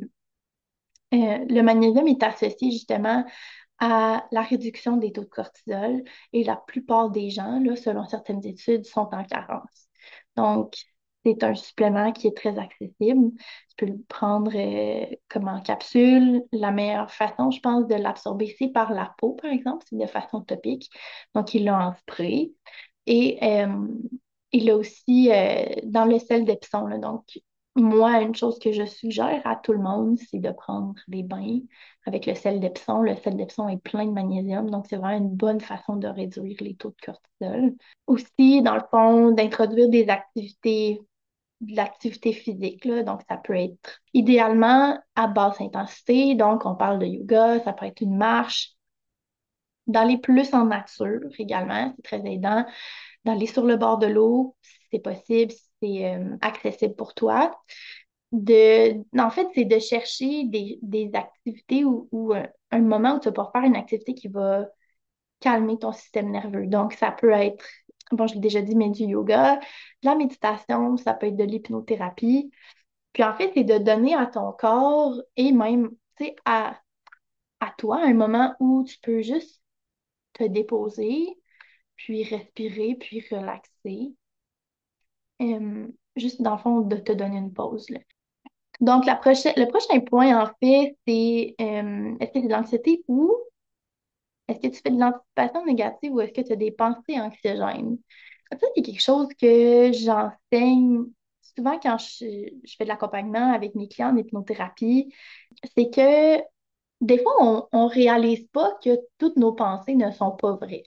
Euh, 1.14 1.45
le 1.49 1.61
magnésium 1.61 2.09
est 2.09 2.23
associé 2.23 2.71
justement 2.71 3.25
à 3.79 4.26
la 4.33 4.43
réduction 4.43 4.97
des 4.97 5.12
taux 5.12 5.25
de 5.25 5.29
cortisol 5.29 6.05
et 6.33 6.45
la 6.45 6.57
plupart 6.57 7.11
des 7.11 7.31
gens, 7.31 7.61
là, 7.61 7.76
selon 7.76 8.05
certaines 8.07 8.47
études, 8.47 8.87
sont 8.87 9.09
en 9.12 9.25
carence. 9.25 9.88
Donc, 10.37 10.75
c'est 11.25 11.43
un 11.45 11.55
supplément 11.55 12.12
qui 12.12 12.29
est 12.29 12.37
très 12.37 12.59
accessible. 12.59 13.33
Tu 13.69 13.76
peux 13.76 13.87
le 13.87 13.99
prendre 14.09 14.52
euh, 14.55 15.07
comme 15.29 15.49
en 15.49 15.61
capsule. 15.61 16.43
La 16.52 16.71
meilleure 16.71 17.11
façon, 17.11 17.50
je 17.50 17.61
pense, 17.61 17.87
de 17.87 17.95
l'absorber, 17.95 18.55
c'est 18.59 18.69
par 18.69 18.93
la 18.93 19.14
peau, 19.19 19.35
par 19.35 19.50
exemple, 19.50 19.85
c'est 19.88 19.99
de 19.99 20.07
façon 20.07 20.43
topique. 20.43 20.91
Donc, 21.35 21.55
il 21.55 21.64
l'a 21.64 21.88
en 21.88 21.95
spray. 21.95 22.52
Et 23.07 23.38
euh, 23.43 23.67
il 24.53 24.71
a 24.71 24.77
aussi 24.77 25.31
euh, 25.33 25.65
dans 25.85 26.05
le 26.05 26.19
sel 26.19 26.45
d'Epsom. 26.45 26.99
Donc, 26.99 27.25
Moi, 27.75 28.21
une 28.21 28.35
chose 28.35 28.59
que 28.59 28.73
je 28.73 28.85
suggère 28.85 29.41
à 29.47 29.57
tout 29.57 29.73
le 29.73 29.79
monde, 29.79 30.19
c'est 30.31 30.39
de 30.41 30.51
prendre 30.51 30.95
des 31.09 31.23
bains 31.23 31.61
avec 32.07 32.27
le 32.27 32.35
sel 32.35 32.61
d'Epsom. 32.61 33.03
Le 33.03 33.17
sel 33.17 33.37
d'Epsom 33.37 33.69
est 33.69 33.79
plein 33.79 34.05
de 34.07 34.11
magnésium, 34.13 34.71
donc 34.71 34.87
c'est 34.89 34.97
vraiment 34.97 35.17
une 35.19 35.35
bonne 35.35 35.61
façon 35.61 35.97
de 35.97 36.07
réduire 36.09 36.57
les 36.61 36.75
taux 36.77 36.91
de 36.91 36.97
cortisol. 37.05 37.75
Aussi, 38.07 38.63
dans 38.63 38.75
le 38.75 38.83
fond, 38.91 39.31
d'introduire 39.33 39.89
des 39.89 40.09
activités, 40.09 41.01
de 41.61 41.77
l'activité 41.77 42.33
physique, 42.33 42.85
là. 42.85 43.03
donc 43.05 43.23
ça 43.29 43.37
peut 43.39 43.55
être 43.57 44.01
idéalement 44.15 44.99
à 45.15 45.29
basse 45.29 45.61
intensité, 45.61 46.35
donc 46.35 46.67
on 46.67 46.75
parle 46.75 46.99
de 46.99 47.07
yoga, 47.07 47.61
ça 47.61 47.73
peut 47.73 47.87
être 47.87 48.01
une 48.01 48.17
marche, 48.17 48.75
d'aller 49.87 50.19
plus 50.19 50.55
en 50.55 50.67
nature 50.67 51.21
également, 51.39 51.93
c'est 51.97 52.03
très 52.03 52.33
aidant, 52.33 52.65
d'aller 53.25 53.47
sur 53.47 53.64
le 53.64 53.76
bord 53.76 53.99
de 53.99 54.07
l'eau, 54.07 54.57
si 54.62 54.79
c'est 54.93 54.99
possible, 54.99 55.52
si 55.52 55.71
c'est 55.83 56.14
euh, 56.14 56.37
accessible 56.41 56.95
pour 56.97 57.14
toi 57.14 57.52
de, 58.33 59.05
en 59.19 59.31
fait, 59.31 59.47
c'est 59.55 59.67
de 59.67 59.79
chercher 59.79 60.45
des, 60.45 60.79
des 60.83 61.11
activités 61.14 61.85
ou, 61.85 62.33
un 62.71 62.81
moment 62.81 63.17
où 63.17 63.21
tu 63.21 63.26
vas 63.29 63.33
pouvoir 63.33 63.52
faire 63.52 63.64
une 63.64 63.76
activité 63.76 64.14
qui 64.14 64.29
va 64.29 64.67
calmer 65.41 65.79
ton 65.79 65.93
système 65.93 66.31
nerveux. 66.31 66.67
Donc, 66.67 66.95
ça 66.95 67.12
peut 67.12 67.31
être, 67.31 67.64
bon, 68.12 68.26
je 68.26 68.35
l'ai 68.35 68.41
déjà 68.41 68.62
dit, 68.62 68.76
mais 68.76 68.91
du 68.91 69.05
yoga, 69.05 69.57
de 69.57 69.62
la 70.05 70.14
méditation, 70.14 70.97
ça 70.97 71.14
peut 71.14 71.26
être 71.26 71.37
de 71.37 71.45
l'hypnothérapie. 71.45 72.50
Puis 73.12 73.25
en 73.25 73.35
fait, 73.35 73.52
c'est 73.55 73.64
de 73.64 73.79
donner 73.79 74.14
à 74.14 74.26
ton 74.26 74.52
corps 74.52 75.14
et 75.37 75.52
même, 75.52 75.91
tu 76.19 76.26
sais, 76.26 76.37
à, 76.47 76.81
à 77.61 77.73
toi 77.79 78.00
un 78.02 78.14
moment 78.14 78.55
où 78.61 78.85
tu 78.85 78.99
peux 79.00 79.23
juste 79.23 79.62
te 80.35 80.45
déposer, 80.45 81.38
puis 82.05 82.25
respirer, 82.25 82.97
puis 82.97 83.25
relaxer. 83.31 84.15
Euh, 85.41 85.87
juste 86.17 86.43
dans 86.43 86.57
le 86.57 86.59
fond, 86.59 86.81
de 86.81 86.97
te 86.97 87.13
donner 87.13 87.39
une 87.39 87.53
pause. 87.53 87.89
Là. 87.91 88.01
Donc, 88.81 89.07
la 89.07 89.15
prochaine, 89.15 89.55
le 89.57 89.67
prochain 89.67 90.01
point, 90.01 90.43
en 90.43 90.47
fait, 90.61 90.97
c'est 91.07 91.55
euh, 91.61 92.17
est-ce 92.19 92.33
que 92.33 92.41
c'est 92.41 92.49
de 92.49 92.53
l'anxiété 92.53 93.05
ou 93.07 93.33
est-ce 94.49 94.59
que 94.59 94.67
tu 94.67 94.81
fais 94.83 94.91
de 94.91 94.99
l'anticipation 94.99 95.65
négative 95.65 96.13
ou 96.13 96.21
est-ce 96.21 96.33
que 96.33 96.41
tu 96.41 96.53
as 96.53 96.57
des 96.57 96.73
pensées 96.73 97.21
anxiogènes? 97.21 97.99
Ça, 98.51 98.67
c'est 98.75 98.83
quelque 98.83 99.01
chose 99.01 99.29
que 99.41 99.93
j'enseigne 99.93 101.05
souvent 101.57 101.79
quand 101.79 101.99
je, 101.99 102.51
je 102.65 102.77
fais 102.77 102.85
de 102.85 102.89
l'accompagnement 102.89 103.53
avec 103.53 103.75
mes 103.77 103.89
clients 103.89 104.13
en 104.13 104.17
hypnothérapie. 104.17 105.15
C'est 105.77 105.91
que 105.91 106.43
des 107.01 107.19
fois, 107.23 107.69
on 107.73 107.85
ne 107.85 107.93
réalise 107.95 108.47
pas 108.53 108.73
que 108.85 108.99
toutes 109.19 109.37
nos 109.37 109.53
pensées 109.53 109.95
ne 109.95 110.11
sont 110.11 110.33
pas 110.33 110.57
vraies. 110.57 110.85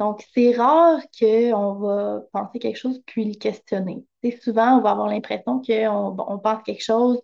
Donc, 0.00 0.24
c'est 0.34 0.56
rare 0.56 0.98
qu'on 1.18 1.74
va 1.74 2.22
penser 2.32 2.58
quelque 2.58 2.78
chose 2.78 3.02
puis 3.06 3.26
le 3.26 3.34
questionner. 3.34 4.02
C'est 4.22 4.32
souvent, 4.32 4.78
on 4.78 4.80
va 4.80 4.92
avoir 4.92 5.08
l'impression 5.08 5.60
qu'on 5.60 6.16
on 6.18 6.38
pense 6.38 6.62
quelque 6.64 6.82
chose, 6.82 7.20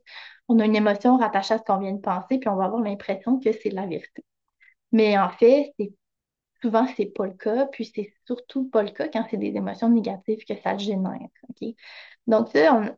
on 0.49 0.59
a 0.61 0.66
une 0.66 0.76
émotion 0.76 1.16
rattachée 1.16 1.54
à 1.54 1.59
ce 1.59 1.64
qu'on 1.64 1.78
vient 1.78 1.95
de 1.95 2.00
penser, 2.02 2.38
puis 2.38 2.49
on 2.50 2.56
va 2.56 2.66
avoir 2.66 2.83
l'impression 2.83 3.40
que 3.40 3.50
c'est 3.52 3.71
la 3.71 3.87
vérité. 3.87 4.25
Mais 4.92 5.18
en 5.18 5.30
fait, 5.30 5.75
c'est 5.78 5.95
souvent, 6.62 6.87
c'est 6.97 7.06
pas 7.06 7.26
le 7.26 7.35
cas, 7.35 7.66
puis 7.66 7.90
c'est 7.95 8.12
surtout 8.26 8.68
pas 8.68 8.83
le 8.83 8.90
cas 8.90 9.09
quand 9.09 9.26
c'est 9.30 9.38
des 9.38 9.56
émotions 9.56 9.88
négatives 9.88 10.45
que 10.45 10.54
ça 10.62 10.76
génère. 10.76 11.28
Donc, 12.26 12.49
ça, 12.49 12.75
on, 12.75 12.95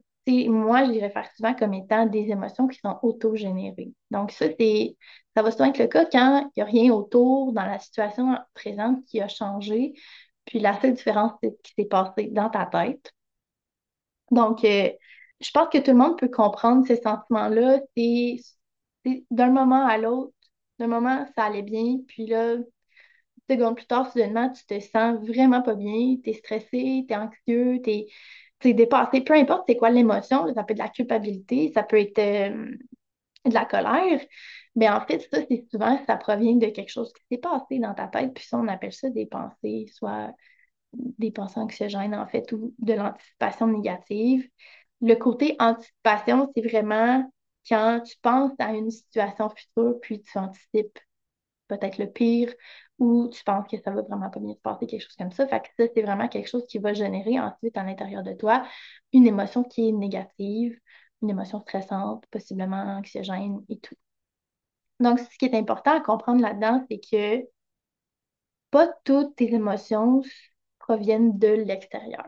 moi, 0.49 0.85
je 0.85 0.90
les 0.92 1.00
réfère 1.00 1.30
souvent 1.37 1.54
comme 1.54 1.75
étant 1.75 2.06
des 2.06 2.30
émotions 2.30 2.68
qui 2.68 2.78
sont 2.78 2.99
auto-générées. 3.02 3.92
Donc, 4.11 4.32
ça, 4.32 4.47
ça 5.37 5.42
va 5.42 5.50
souvent 5.50 5.66
être 5.66 5.78
le 5.78 5.87
cas 5.87 6.04
quand 6.06 6.50
il 6.56 6.58
n'y 6.58 6.62
a 6.62 6.66
rien 6.66 6.92
autour 6.92 7.52
dans 7.52 7.64
la 7.64 7.78
situation 7.78 8.37
présente 8.54 9.04
qui 9.06 9.20
a 9.20 9.28
changé. 9.28 9.94
Puis 10.44 10.61
la 10.61 10.80
seule 10.80 10.94
différence, 10.94 11.32
c'est 11.42 11.50
ce 11.50 11.62
qui 11.62 11.75
s'est 11.76 11.88
passé 11.88 12.28
dans 12.32 12.50
ta 12.50 12.66
tête. 12.66 13.12
Donc, 14.30 14.64
euh, 14.64 14.90
je 15.40 15.50
pense 15.52 15.68
que 15.73 15.78
tout 15.78 15.90
le 15.92 15.97
monde 15.97 16.18
peut 16.18 16.28
comprendre 16.28 16.87
ces 16.87 16.97
sentiments-là. 16.97 17.80
C'est, 17.97 18.37
d'un 19.30 19.50
moment 19.50 19.87
à 19.87 19.99
l'autre, 19.99 20.35
d'un 20.78 20.88
moment, 20.88 21.26
ça 21.37 21.44
allait 21.44 21.62
bien, 21.62 21.99
puis 22.08 22.26
là, 22.26 22.56
secondes 23.50 23.76
plus 23.76 23.87
tard, 23.87 24.11
soudainement, 24.12 24.50
tu 24.50 24.64
te 24.66 24.78
sens 24.80 25.18
vraiment 25.26 25.62
pas 25.62 25.75
bien, 25.75 26.16
tu 26.23 26.30
es 26.30 26.32
stressé, 26.35 27.04
tu 27.08 27.14
es 27.14 27.16
anxieux, 27.16 27.80
tu 27.82 27.90
es 27.90 28.06
c'est 28.61 28.75
dépassé, 28.75 29.21
peu 29.21 29.35
importe 29.35 29.65
c'est 29.69 29.77
quoi 29.77 29.91
l'émotion, 29.91 30.53
ça 30.55 30.65
peut 30.65 30.73
être 30.73 30.79
de 30.79 30.83
la 30.83 30.88
culpabilité, 30.88 31.73
ça 31.75 31.83
peut 31.83 31.99
être 32.00 32.19
euh, 32.19 32.75
de 33.45 33.55
la 33.55 33.65
colère, 33.65 34.21
mais 34.77 34.88
en 34.88 35.00
fait, 35.00 35.29
ça, 35.33 35.41
c'est 35.49 35.67
souvent, 35.71 35.99
ça 36.07 36.17
provient 36.17 36.57
de 36.57 36.67
quelque 36.67 36.91
chose 36.91 37.12
qui 37.12 37.23
s'est 37.31 37.41
passé 37.41 37.79
dans 37.79 37.95
ta 37.95 38.07
tête, 38.09 38.35
puis 38.35 38.45
ça, 38.45 38.59
on 38.59 38.69
appelle 38.69 38.93
ça 38.93 39.11
des 39.11 39.27
pensées, 39.27 39.87
soit 39.93 40.33
des 40.93 41.31
pensées 41.31 41.61
anxiogènes, 41.61 42.15
en 42.15 42.27
fait, 42.27 42.50
ou 42.53 42.75
de 42.79 42.95
l'anticipation 42.95 43.67
négative. 43.67 44.49
Le 45.00 45.15
côté 45.15 45.57
anticipation, 45.59 46.50
c'est 46.55 46.62
vraiment 46.62 47.31
quand 47.69 48.00
tu 48.05 48.17
penses 48.23 48.53
à 48.59 48.73
une 48.73 48.91
situation 48.91 49.50
future, 49.50 49.99
puis 50.00 50.23
tu 50.23 50.38
anticipes 50.38 50.99
peut-être 51.68 51.98
le 51.98 52.10
pire 52.10 52.52
ou 52.98 53.28
tu 53.28 53.44
penses 53.44 53.66
que 53.68 53.80
ça 53.80 53.90
va 53.90 54.02
vraiment 54.02 54.30
pas 54.30 54.40
bien 54.40 54.54
se 54.54 54.60
passer, 54.60 54.87
quelque 54.87 55.02
chose 55.02 55.16
comme 55.16 55.30
ça. 55.32 55.46
Fait 55.46 55.60
que 55.60 55.68
ça, 55.78 55.90
c'est 55.94 56.02
vraiment 56.02 56.28
quelque 56.28 56.48
chose 56.48 56.66
qui 56.66 56.78
va 56.78 56.92
générer 56.94 57.38
ensuite 57.38 57.76
à 57.76 57.84
l'intérieur 57.84 58.22
de 58.22 58.32
toi 58.32 58.66
une 59.12 59.26
émotion 59.26 59.62
qui 59.64 59.88
est 59.88 59.92
négative, 59.92 60.78
une 61.22 61.30
émotion 61.30 61.60
stressante, 61.60 62.25
possiblement 62.30 62.82
anxiogène 62.98 63.64
et 63.68 63.78
tout. 63.78 63.96
Donc, 65.00 65.20
ce 65.20 65.38
qui 65.38 65.44
est 65.44 65.54
important 65.54 65.96
à 65.96 66.00
comprendre 66.00 66.42
là-dedans, 66.42 66.84
c'est 66.90 66.98
que 66.98 67.46
pas 68.70 68.88
toutes 69.04 69.37
tes 69.37 69.54
émotions 69.54 70.22
proviennent 70.78 71.38
de 71.38 71.48
l'extérieur. 71.48 72.26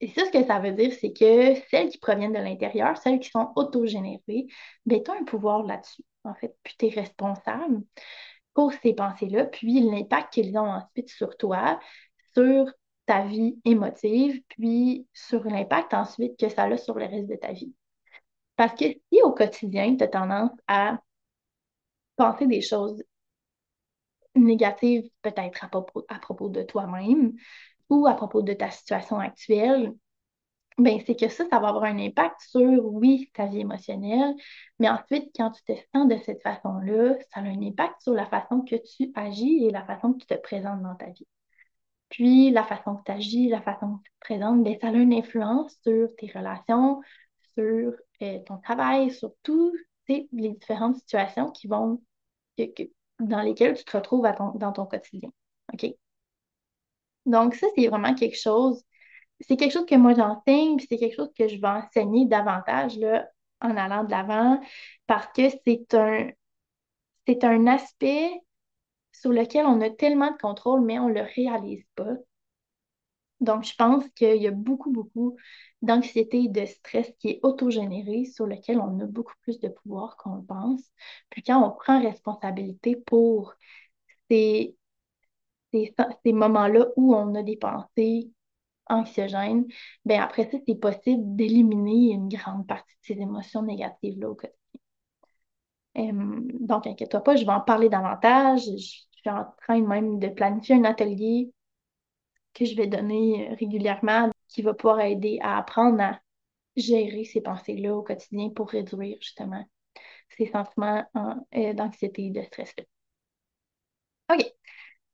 Et 0.00 0.08
ça, 0.08 0.24
ce 0.26 0.30
que 0.30 0.44
ça 0.44 0.58
veut 0.58 0.72
dire, 0.72 0.92
c'est 1.00 1.12
que 1.12 1.54
celles 1.70 1.88
qui 1.88 1.98
proviennent 1.98 2.32
de 2.32 2.38
l'intérieur, 2.38 2.96
celles 2.96 3.20
qui 3.20 3.30
sont 3.30 3.52
autogénérées, 3.54 4.46
ben, 4.84 5.02
tu 5.02 5.10
as 5.10 5.14
un 5.14 5.24
pouvoir 5.24 5.62
là-dessus, 5.62 6.02
en 6.24 6.34
fait, 6.34 6.56
puis 6.64 6.74
tu 6.78 6.86
es 6.86 6.88
responsable 6.90 7.82
pour 8.54 8.72
ces 8.72 8.94
pensées-là, 8.94 9.46
puis 9.46 9.80
l'impact 9.80 10.34
qu'ils 10.34 10.56
ont 10.58 10.70
ensuite 10.70 11.08
sur 11.08 11.36
toi, 11.36 11.80
sur 12.34 12.66
ta 13.06 13.24
vie 13.24 13.58
émotive, 13.64 14.42
puis 14.48 15.06
sur 15.12 15.44
l'impact 15.44 15.94
ensuite 15.94 16.38
que 16.38 16.48
ça 16.48 16.64
a 16.64 16.76
sur 16.76 16.94
le 16.98 17.06
reste 17.06 17.28
de 17.28 17.36
ta 17.36 17.52
vie. 17.52 17.74
Parce 18.56 18.74
que 18.74 18.84
si 18.84 19.22
au 19.22 19.32
quotidien, 19.32 19.96
tu 19.96 20.04
as 20.04 20.08
tendance 20.08 20.52
à 20.66 21.00
penser 22.16 22.46
des 22.46 22.60
choses 22.60 23.02
négatives, 24.34 25.08
peut-être 25.22 25.64
à 25.64 25.68
propos, 25.68 26.04
à 26.08 26.18
propos 26.18 26.48
de 26.48 26.62
toi-même 26.62 27.32
ou 27.88 28.06
à 28.06 28.14
propos 28.14 28.42
de 28.42 28.52
ta 28.52 28.70
situation 28.70 29.18
actuelle, 29.18 29.92
ben, 30.78 31.00
c'est 31.06 31.16
que 31.16 31.28
ça, 31.28 31.44
ça 31.50 31.58
va 31.58 31.68
avoir 31.68 31.84
un 31.84 31.98
impact 31.98 32.40
sur, 32.40 32.84
oui, 32.86 33.30
ta 33.34 33.46
vie 33.46 33.60
émotionnelle, 33.60 34.34
mais 34.78 34.88
ensuite, 34.88 35.30
quand 35.36 35.50
tu 35.50 35.62
te 35.64 35.72
sens 35.94 36.08
de 36.08 36.16
cette 36.24 36.42
façon-là, 36.42 37.16
ça 37.32 37.40
a 37.40 37.42
un 37.42 37.62
impact 37.62 38.02
sur 38.02 38.14
la 38.14 38.26
façon 38.26 38.62
que 38.62 38.76
tu 38.76 39.10
agis 39.14 39.64
et 39.64 39.70
la 39.70 39.84
façon 39.84 40.12
que 40.12 40.18
tu 40.18 40.26
te 40.26 40.34
présentes 40.40 40.82
dans 40.82 40.94
ta 40.94 41.06
vie. 41.06 41.26
Puis, 42.08 42.50
la 42.50 42.64
façon 42.64 42.96
que 42.96 43.02
tu 43.04 43.12
agis, 43.12 43.48
la 43.48 43.62
façon 43.62 43.96
que 43.96 44.02
tu 44.04 44.10
te 44.10 44.18
présentes, 44.20 44.62
ben, 44.62 44.76
ça 44.80 44.88
a 44.88 44.92
une 44.92 45.14
influence 45.14 45.76
sur 45.82 46.08
tes 46.16 46.30
relations, 46.34 47.00
sur 47.54 47.92
euh, 48.22 48.38
ton 48.46 48.58
travail, 48.58 49.10
sur 49.10 49.32
toutes 49.42 49.74
les 50.08 50.50
différentes 50.50 50.96
situations 50.96 51.50
qui 51.50 51.68
vont, 51.68 52.02
dans 53.18 53.40
lesquelles 53.40 53.76
tu 53.76 53.84
te 53.84 53.96
retrouves 53.96 54.26
dans 54.56 54.72
ton 54.72 54.86
quotidien. 54.86 55.30
OK? 55.72 55.86
Donc, 57.26 57.54
ça, 57.54 57.66
c'est 57.76 57.86
vraiment 57.88 58.14
quelque 58.14 58.38
chose 58.38 58.82
c'est 59.40 59.56
quelque 59.56 59.72
chose 59.72 59.86
que 59.86 59.94
moi 59.96 60.14
j'enseigne, 60.14 60.76
puis 60.76 60.86
c'est 60.88 60.98
quelque 60.98 61.16
chose 61.16 61.32
que 61.36 61.48
je 61.48 61.56
vais 61.56 61.68
enseigner 61.68 62.26
davantage 62.26 62.96
là, 62.98 63.28
en 63.60 63.76
allant 63.76 64.04
de 64.04 64.10
l'avant, 64.10 64.60
parce 65.06 65.26
que 65.34 65.42
c'est 65.66 65.94
un, 65.94 66.30
c'est 67.26 67.44
un 67.44 67.66
aspect 67.66 68.30
sur 69.12 69.32
lequel 69.32 69.66
on 69.66 69.80
a 69.82 69.90
tellement 69.90 70.32
de 70.32 70.38
contrôle, 70.38 70.82
mais 70.82 70.98
on 70.98 71.08
ne 71.08 71.14
le 71.14 71.22
réalise 71.22 71.84
pas. 71.96 72.14
Donc, 73.40 73.64
je 73.64 73.74
pense 73.74 74.04
qu'il 74.14 74.40
y 74.40 74.46
a 74.46 74.50
beaucoup, 74.52 74.90
beaucoup 74.92 75.36
d'anxiété 75.82 76.44
et 76.44 76.48
de 76.48 76.64
stress 76.64 77.12
qui 77.18 77.30
est 77.30 77.40
autogénéré, 77.42 78.24
sur 78.24 78.46
lequel 78.46 78.78
on 78.78 79.00
a 79.00 79.06
beaucoup 79.06 79.34
plus 79.42 79.58
de 79.60 79.68
pouvoir 79.68 80.16
qu'on 80.16 80.36
le 80.36 80.44
pense. 80.44 80.82
Puis 81.30 81.42
quand 81.42 81.60
on 81.64 81.72
prend 81.72 82.00
responsabilité 82.00 82.94
pour 82.96 83.54
ces, 84.30 84.76
ces, 85.72 85.94
ces 86.24 86.32
moments-là 86.32 86.88
où 86.96 87.14
on 87.14 87.34
a 87.34 87.42
des 87.42 87.56
pensées 87.56 88.30
anxiogène, 88.92 89.66
ben 90.04 90.20
après 90.20 90.50
ça, 90.50 90.58
c'est 90.66 90.74
possible 90.74 91.22
d'éliminer 91.36 92.12
une 92.12 92.28
grande 92.28 92.66
partie 92.66 92.94
de 92.94 93.14
ces 93.14 93.20
émotions 93.20 93.62
négatives-là 93.62 94.30
au 94.30 94.34
quotidien. 94.34 94.58
donc, 96.60 96.86
inquiète-toi 96.86 97.22
pas, 97.22 97.36
je 97.36 97.44
vais 97.44 97.52
en 97.52 97.60
parler 97.60 97.88
davantage. 97.88 98.62
Je, 98.64 98.76
suis 99.22 99.30
en 99.30 99.44
train 99.62 99.80
même 99.80 100.18
de 100.18 100.26
planifier 100.28 100.74
un 100.74 100.84
atelier 100.84 101.52
que 102.54 102.64
je 102.64 102.74
vais 102.74 102.88
donner 102.88 103.50
euh, 103.50 103.54
régulièrement 103.54 104.30
qui 104.48 104.62
va 104.62 104.74
pouvoir 104.74 105.00
aider 105.00 105.38
à 105.42 105.58
apprendre 105.58 106.00
à 106.00 106.20
gérer 106.76 107.24
ces 107.24 107.40
pensées-là 107.40 107.94
au 107.94 108.02
quotidien 108.02 108.50
pour 108.50 108.68
réduire 108.70 109.16
justement 109.20 109.64
ces 110.36 110.46
sentiments 110.46 111.04
euh, 111.54 111.72
d'anxiété 111.74 112.26
et 112.26 112.30
de 112.30 112.42
stress-là. 112.42 112.84
OK. 114.32 114.44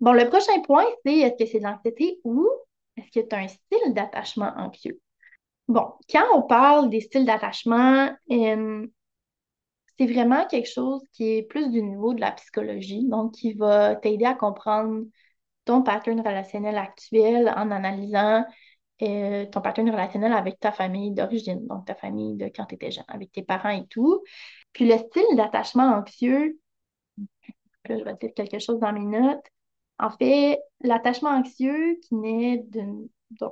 Bon, 0.01 0.13
le 0.13 0.29
prochain 0.29 0.61
point, 0.63 0.87
c'est 1.05 1.19
est-ce 1.19 1.43
que 1.43 1.51
c'est 1.51 1.59
de 1.59 1.65
l'anxiété 1.65 2.21
ou 2.25 2.49
est-ce 2.99 3.21
que 3.21 3.27
tu 3.27 3.35
as 3.35 3.39
un 3.39 3.49
style 3.49 3.95
d'attachement 3.95 4.53
anxieux? 4.57 5.01
Bon, 5.69 5.93
quand 6.11 6.25
on 6.35 6.43
parle 6.43 6.89
des 6.91 7.01
styles 7.01 7.27
d'attachement, 7.27 8.11
euh, 8.31 8.87
c'est 9.99 10.07
vraiment 10.07 10.47
quelque 10.47 10.69
chose 10.69 11.03
qui 11.13 11.37
est 11.37 11.43
plus 11.43 11.71
du 11.71 11.83
niveau 11.83 12.15
de 12.15 12.21
la 12.21 12.33
psychologie, 12.33 13.05
donc 13.07 13.35
qui 13.35 13.53
va 13.53 13.97
t'aider 13.97 14.25
à 14.25 14.35
comprendre 14.35 15.05
ton 15.65 15.83
pattern 15.83 16.21
relationnel 16.21 16.79
actuel 16.79 17.53
en 17.55 17.71
analysant 17.71 18.45
euh, 19.03 19.47
ton 19.47 19.61
pattern 19.61 19.91
relationnel 19.91 20.33
avec 20.33 20.59
ta 20.59 20.73
famille 20.73 21.13
d'origine, 21.13 21.67
donc 21.67 21.85
ta 21.85 21.95
famille 21.95 22.37
de 22.37 22.47
quand 22.47 22.65
tu 22.65 22.77
étais 22.77 22.91
jeune, 22.91 23.05
avec 23.09 23.33
tes 23.33 23.43
parents 23.43 23.69
et 23.69 23.87
tout. 23.87 24.23
Puis 24.73 24.87
le 24.87 24.97
style 24.97 25.37
d'attachement 25.37 25.95
anxieux, 25.99 26.59
là, 27.89 27.99
je 27.99 28.05
vais 28.05 28.15
dire 28.15 28.33
quelque 28.35 28.59
chose 28.59 28.81
dans 28.81 28.93
mes 28.93 29.05
notes. 29.05 29.45
En 29.99 30.11
fait, 30.11 30.61
l'attachement 30.81 31.31
anxieux 31.31 31.99
qui 32.03 32.15
naît 32.15 32.65
de 32.69 33.09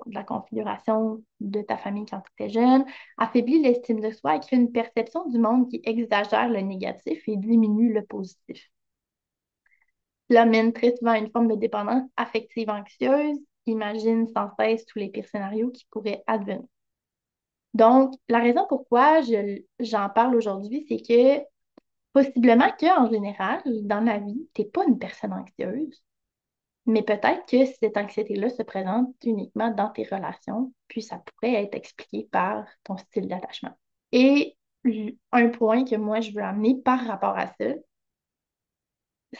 la 0.06 0.22
configuration 0.22 1.22
de 1.40 1.60
ta 1.62 1.76
famille 1.76 2.06
quand 2.06 2.20
tu 2.20 2.44
étais 2.44 2.52
jeune, 2.52 2.84
affaiblit 3.18 3.60
l'estime 3.60 4.00
de 4.00 4.10
soi 4.10 4.36
et 4.36 4.40
crée 4.40 4.56
une 4.56 4.72
perception 4.72 5.26
du 5.28 5.38
monde 5.38 5.68
qui 5.68 5.80
exagère 5.84 6.48
le 6.48 6.60
négatif 6.60 7.22
et 7.28 7.36
diminue 7.36 7.92
le 7.92 8.04
positif. 8.04 8.70
Cela 10.30 10.44
mène 10.44 10.72
très 10.72 10.94
souvent 10.96 11.12
à 11.12 11.18
une 11.18 11.30
forme 11.30 11.48
de 11.48 11.56
dépendance 11.56 12.08
affective 12.16 12.70
anxieuse, 12.70 13.38
imagine 13.66 14.26
sans 14.28 14.50
cesse 14.58 14.86
tous 14.86 14.98
les 14.98 15.08
pires 15.08 15.28
scénarios 15.28 15.70
qui 15.70 15.86
pourraient 15.90 16.22
advenir. 16.26 16.62
Donc, 17.74 18.14
la 18.28 18.38
raison 18.38 18.64
pourquoi 18.68 19.20
j'en 19.80 20.08
parle 20.08 20.34
aujourd'hui, 20.36 20.86
c'est 20.88 21.02
que 21.02 21.44
possiblement 22.12 22.70
qu'en 22.80 23.10
général, 23.10 23.62
dans 23.82 24.00
la 24.00 24.18
vie, 24.18 24.48
tu 24.54 24.62
n'es 24.62 24.68
pas 24.68 24.84
une 24.86 24.98
personne 24.98 25.32
anxieuse, 25.32 26.02
mais 26.86 27.02
peut-être 27.02 27.46
que 27.46 27.66
cette 27.66 27.96
anxiété-là 27.96 28.48
se 28.48 28.62
présente 28.62 29.14
uniquement 29.24 29.70
dans 29.70 29.90
tes 29.90 30.04
relations, 30.04 30.72
puis 30.88 31.02
ça 31.02 31.18
pourrait 31.18 31.64
être 31.64 31.74
expliqué 31.74 32.28
par 32.30 32.64
ton 32.84 32.96
style 32.96 33.26
d'attachement. 33.26 33.76
Et 34.12 34.56
un 35.32 35.48
point 35.48 35.84
que 35.84 35.96
moi, 35.96 36.20
je 36.20 36.30
veux 36.30 36.42
amener 36.42 36.80
par 36.80 37.04
rapport 37.04 37.36
à 37.36 37.48
ça, 37.48 37.74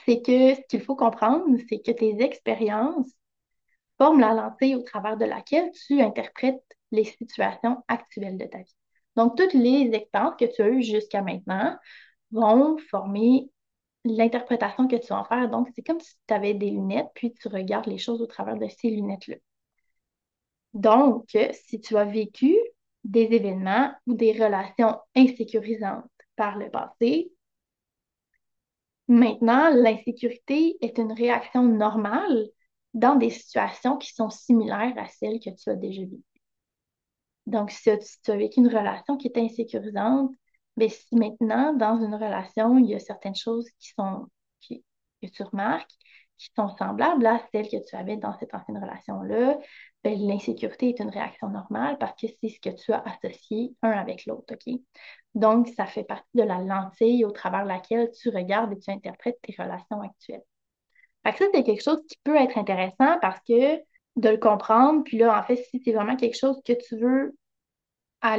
c'est 0.05 0.21
que 0.23 0.55
ce 0.55 0.61
qu'il 0.69 0.83
faut 0.83 0.97
comprendre, 0.97 1.45
c'est 1.69 1.81
que 1.81 1.93
tes 1.93 2.21
expériences 2.21 3.11
forment 3.97 4.21
la 4.21 4.35
lentille 4.35 4.75
au 4.75 4.83
travers 4.83 5.17
de 5.17 5.25
laquelle 5.25 5.71
tu 5.87 6.03
interprètes 6.03 6.62
les 6.91 7.05
situations 7.05 7.83
actuelles 7.88 8.37
de 8.37 8.45
ta 8.45 8.59
vie. 8.59 8.76
Donc, 9.15 9.37
toutes 9.37 9.55
les 9.55 9.91
expériences 9.95 10.37
que 10.38 10.45
tu 10.45 10.62
as 10.62 10.69
eues 10.69 10.83
jusqu'à 10.83 11.23
maintenant 11.23 11.76
vont 12.33 12.76
former 12.91 13.49
l'interprétation 14.06 14.88
que 14.88 14.96
tu 14.96 15.08
vas 15.08 15.20
en 15.20 15.25
faire. 15.25 15.48
Donc, 15.50 15.68
c'est 15.75 15.82
comme 15.82 16.00
si 16.00 16.14
tu 16.26 16.34
avais 16.34 16.54
des 16.54 16.70
lunettes, 16.70 17.08
puis 17.14 17.32
tu 17.32 17.48
regardes 17.48 17.86
les 17.86 17.98
choses 17.98 18.22
au 18.22 18.26
travers 18.26 18.56
de 18.56 18.68
ces 18.68 18.90
lunettes-là. 18.90 19.36
Donc, 20.75 21.36
si 21.52 21.80
tu 21.80 21.96
as 21.96 22.04
vécu 22.04 22.54
des 23.04 23.22
événements 23.32 23.92
ou 24.06 24.14
des 24.14 24.32
relations 24.32 24.98
insécurisantes 25.14 26.04
par 26.36 26.58
le 26.58 26.70
passé, 26.70 27.32
maintenant, 29.08 29.70
l'insécurité 29.70 30.76
est 30.80 30.98
une 30.98 31.12
réaction 31.12 31.62
normale 31.62 32.48
dans 32.94 33.16
des 33.16 33.30
situations 33.30 33.96
qui 33.96 34.12
sont 34.12 34.30
similaires 34.30 34.94
à 34.96 35.06
celles 35.08 35.40
que 35.40 35.50
tu 35.50 35.70
as 35.70 35.76
déjà 35.76 36.02
vécues. 36.02 36.22
Donc, 37.46 37.70
si 37.70 37.90
tu 38.22 38.30
as 38.30 38.36
vécu 38.36 38.58
une 38.60 38.68
relation 38.68 39.16
qui 39.16 39.28
est 39.28 39.38
insécurisante, 39.38 40.32
mais 40.76 40.88
si 40.88 41.16
maintenant, 41.16 41.73
dans 41.75 41.99
une 41.99 42.14
relation, 42.14 42.78
il 42.78 42.87
y 42.87 42.95
a 42.95 42.99
certaines 42.99 43.35
choses 43.35 43.68
qui 43.78 43.92
sont, 43.99 44.26
que 44.68 45.28
tu 45.28 45.42
remarques, 45.42 45.90
qui 46.38 46.50
sont 46.54 46.68
semblables 46.76 47.26
à 47.26 47.40
celles 47.50 47.68
que 47.68 47.83
tu 47.88 47.97
avais 47.97 48.16
dans 48.16 48.37
cette 48.38 48.54
ancienne 48.54 48.78
relation-là, 48.78 49.59
ben, 50.04 50.18
l'insécurité 50.18 50.90
est 50.90 51.00
une 51.00 51.09
réaction 51.09 51.49
normale 51.49 51.97
parce 51.99 52.21
que 52.21 52.26
c'est 52.26 52.49
ce 52.49 52.61
que 52.61 52.71
tu 52.71 52.92
as 52.92 53.02
associé 53.02 53.75
un 53.83 53.90
avec 53.90 54.26
l'autre? 54.26 54.54
Donc, 55.35 55.68
ça 55.68 55.87
fait 55.87 56.04
partie 56.04 56.28
de 56.35 56.42
la 56.42 56.59
lentille 56.59 57.25
au 57.25 57.30
travers 57.30 57.64
de 57.64 57.68
laquelle 57.68 58.11
tu 58.11 58.28
regardes 58.28 58.73
et 58.73 58.78
tu 58.78 58.90
interprètes 58.90 59.38
tes 59.42 59.54
relations 59.59 60.00
actuelles. 60.02 60.45
Fait 61.25 61.32
que 61.32 61.39
ça, 61.39 61.45
c'est 61.52 61.62
quelque 61.65 61.82
chose 61.82 62.02
qui 62.08 62.19
peut 62.23 62.36
être 62.36 62.58
intéressant 62.58 63.19
parce 63.21 63.41
que 63.41 63.78
de 64.17 64.28
le 64.28 64.39
comprendre, 64.39 65.02
puis 65.04 65.19
là, 65.19 65.39
en 65.39 65.43
fait, 65.43 65.56
si 65.56 65.82
c'est 65.84 65.93
vraiment 65.93 66.17
quelque 66.17 66.36
chose 66.39 66.60
que 66.65 66.73
tu 66.73 66.99
veux 66.99 67.36
à 68.23 68.37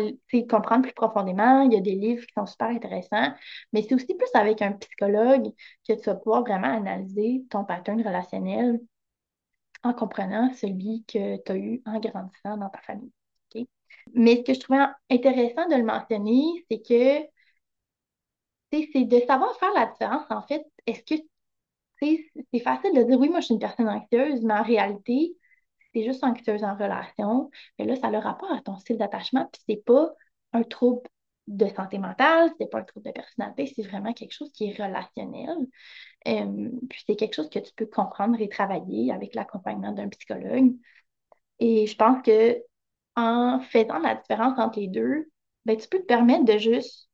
comprendre 0.49 0.83
plus 0.83 0.93
profondément. 0.93 1.61
Il 1.61 1.73
y 1.73 1.77
a 1.77 1.81
des 1.81 1.95
livres 1.95 2.25
qui 2.25 2.33
sont 2.37 2.45
super 2.45 2.67
intéressants, 2.67 3.33
mais 3.73 3.81
c'est 3.83 3.95
aussi 3.95 4.13
plus 4.15 4.29
avec 4.33 4.61
un 4.61 4.73
psychologue 4.73 5.51
que 5.87 5.93
tu 5.93 6.03
vas 6.05 6.15
pouvoir 6.15 6.41
vraiment 6.43 6.67
analyser 6.75 7.43
ton 7.49 7.63
pattern 7.65 8.01
relationnel 8.01 8.79
en 9.83 9.93
comprenant 9.93 10.53
celui 10.53 11.03
que 11.05 11.37
tu 11.43 11.51
as 11.51 11.57
eu 11.57 11.81
en 11.87 11.99
grandissant 11.99 12.57
dans 12.57 12.69
ta 12.69 12.79
famille. 12.81 13.11
Mais 14.13 14.35
ce 14.37 14.41
que 14.43 14.53
je 14.53 14.59
trouvais 14.59 14.83
intéressant 15.09 15.67
de 15.69 15.75
le 15.75 15.83
mentionner, 15.83 16.65
c'est 16.69 16.81
que 16.81 17.27
c'est 18.71 19.05
de 19.05 19.19
savoir 19.27 19.55
faire 19.59 19.73
la 19.73 19.85
différence. 19.87 20.25
En 20.29 20.41
fait, 20.43 20.65
est-ce 20.85 21.01
que 21.03 21.21
c'est 22.01 22.59
facile 22.61 22.93
de 22.93 23.03
dire 23.03 23.19
oui, 23.19 23.29
moi 23.29 23.39
je 23.39 23.45
suis 23.45 23.53
une 23.55 23.59
personne 23.59 23.89
anxieuse, 23.89 24.41
mais 24.43 24.53
en 24.53 24.63
réalité, 24.63 25.35
c'est 25.97 26.05
juste 26.05 26.23
anxieuse 26.23 26.63
en 26.63 26.75
relation, 26.75 27.49
mais 27.79 27.85
là, 27.85 27.95
ça 27.95 28.07
a 28.07 28.11
le 28.11 28.19
rapport 28.19 28.51
à 28.51 28.61
ton 28.61 28.77
style 28.77 28.97
d'attachement, 28.97 29.49
puis 29.51 29.61
c'est 29.67 29.83
pas 29.83 30.13
un 30.53 30.63
trouble 30.63 31.01
de 31.47 31.67
santé 31.67 31.97
mentale, 31.97 32.51
c'est 32.59 32.69
pas 32.69 32.79
un 32.79 32.83
trouble 32.83 33.07
de 33.07 33.11
personnalité, 33.11 33.71
c'est 33.75 33.87
vraiment 33.87 34.13
quelque 34.13 34.33
chose 34.33 34.51
qui 34.51 34.69
est 34.69 34.81
relationnel. 34.81 35.55
Puis 36.89 37.03
c'est 37.07 37.15
quelque 37.15 37.33
chose 37.33 37.49
que 37.49 37.59
tu 37.59 37.73
peux 37.75 37.85
comprendre 37.85 38.39
et 38.39 38.49
travailler 38.49 39.11
avec 39.11 39.33
l'accompagnement 39.33 39.91
d'un 39.93 40.09
psychologue. 40.09 40.75
Et 41.59 41.87
je 41.87 41.95
pense 41.95 42.21
que 42.23 42.61
en 43.15 43.59
faisant 43.61 43.99
la 43.99 44.15
différence 44.15 44.59
entre 44.59 44.79
les 44.79 44.87
deux, 44.87 45.31
ben, 45.65 45.77
tu 45.77 45.87
peux 45.87 45.99
te 45.99 46.05
permettre 46.05 46.45
de 46.45 46.57
juste 46.57 47.09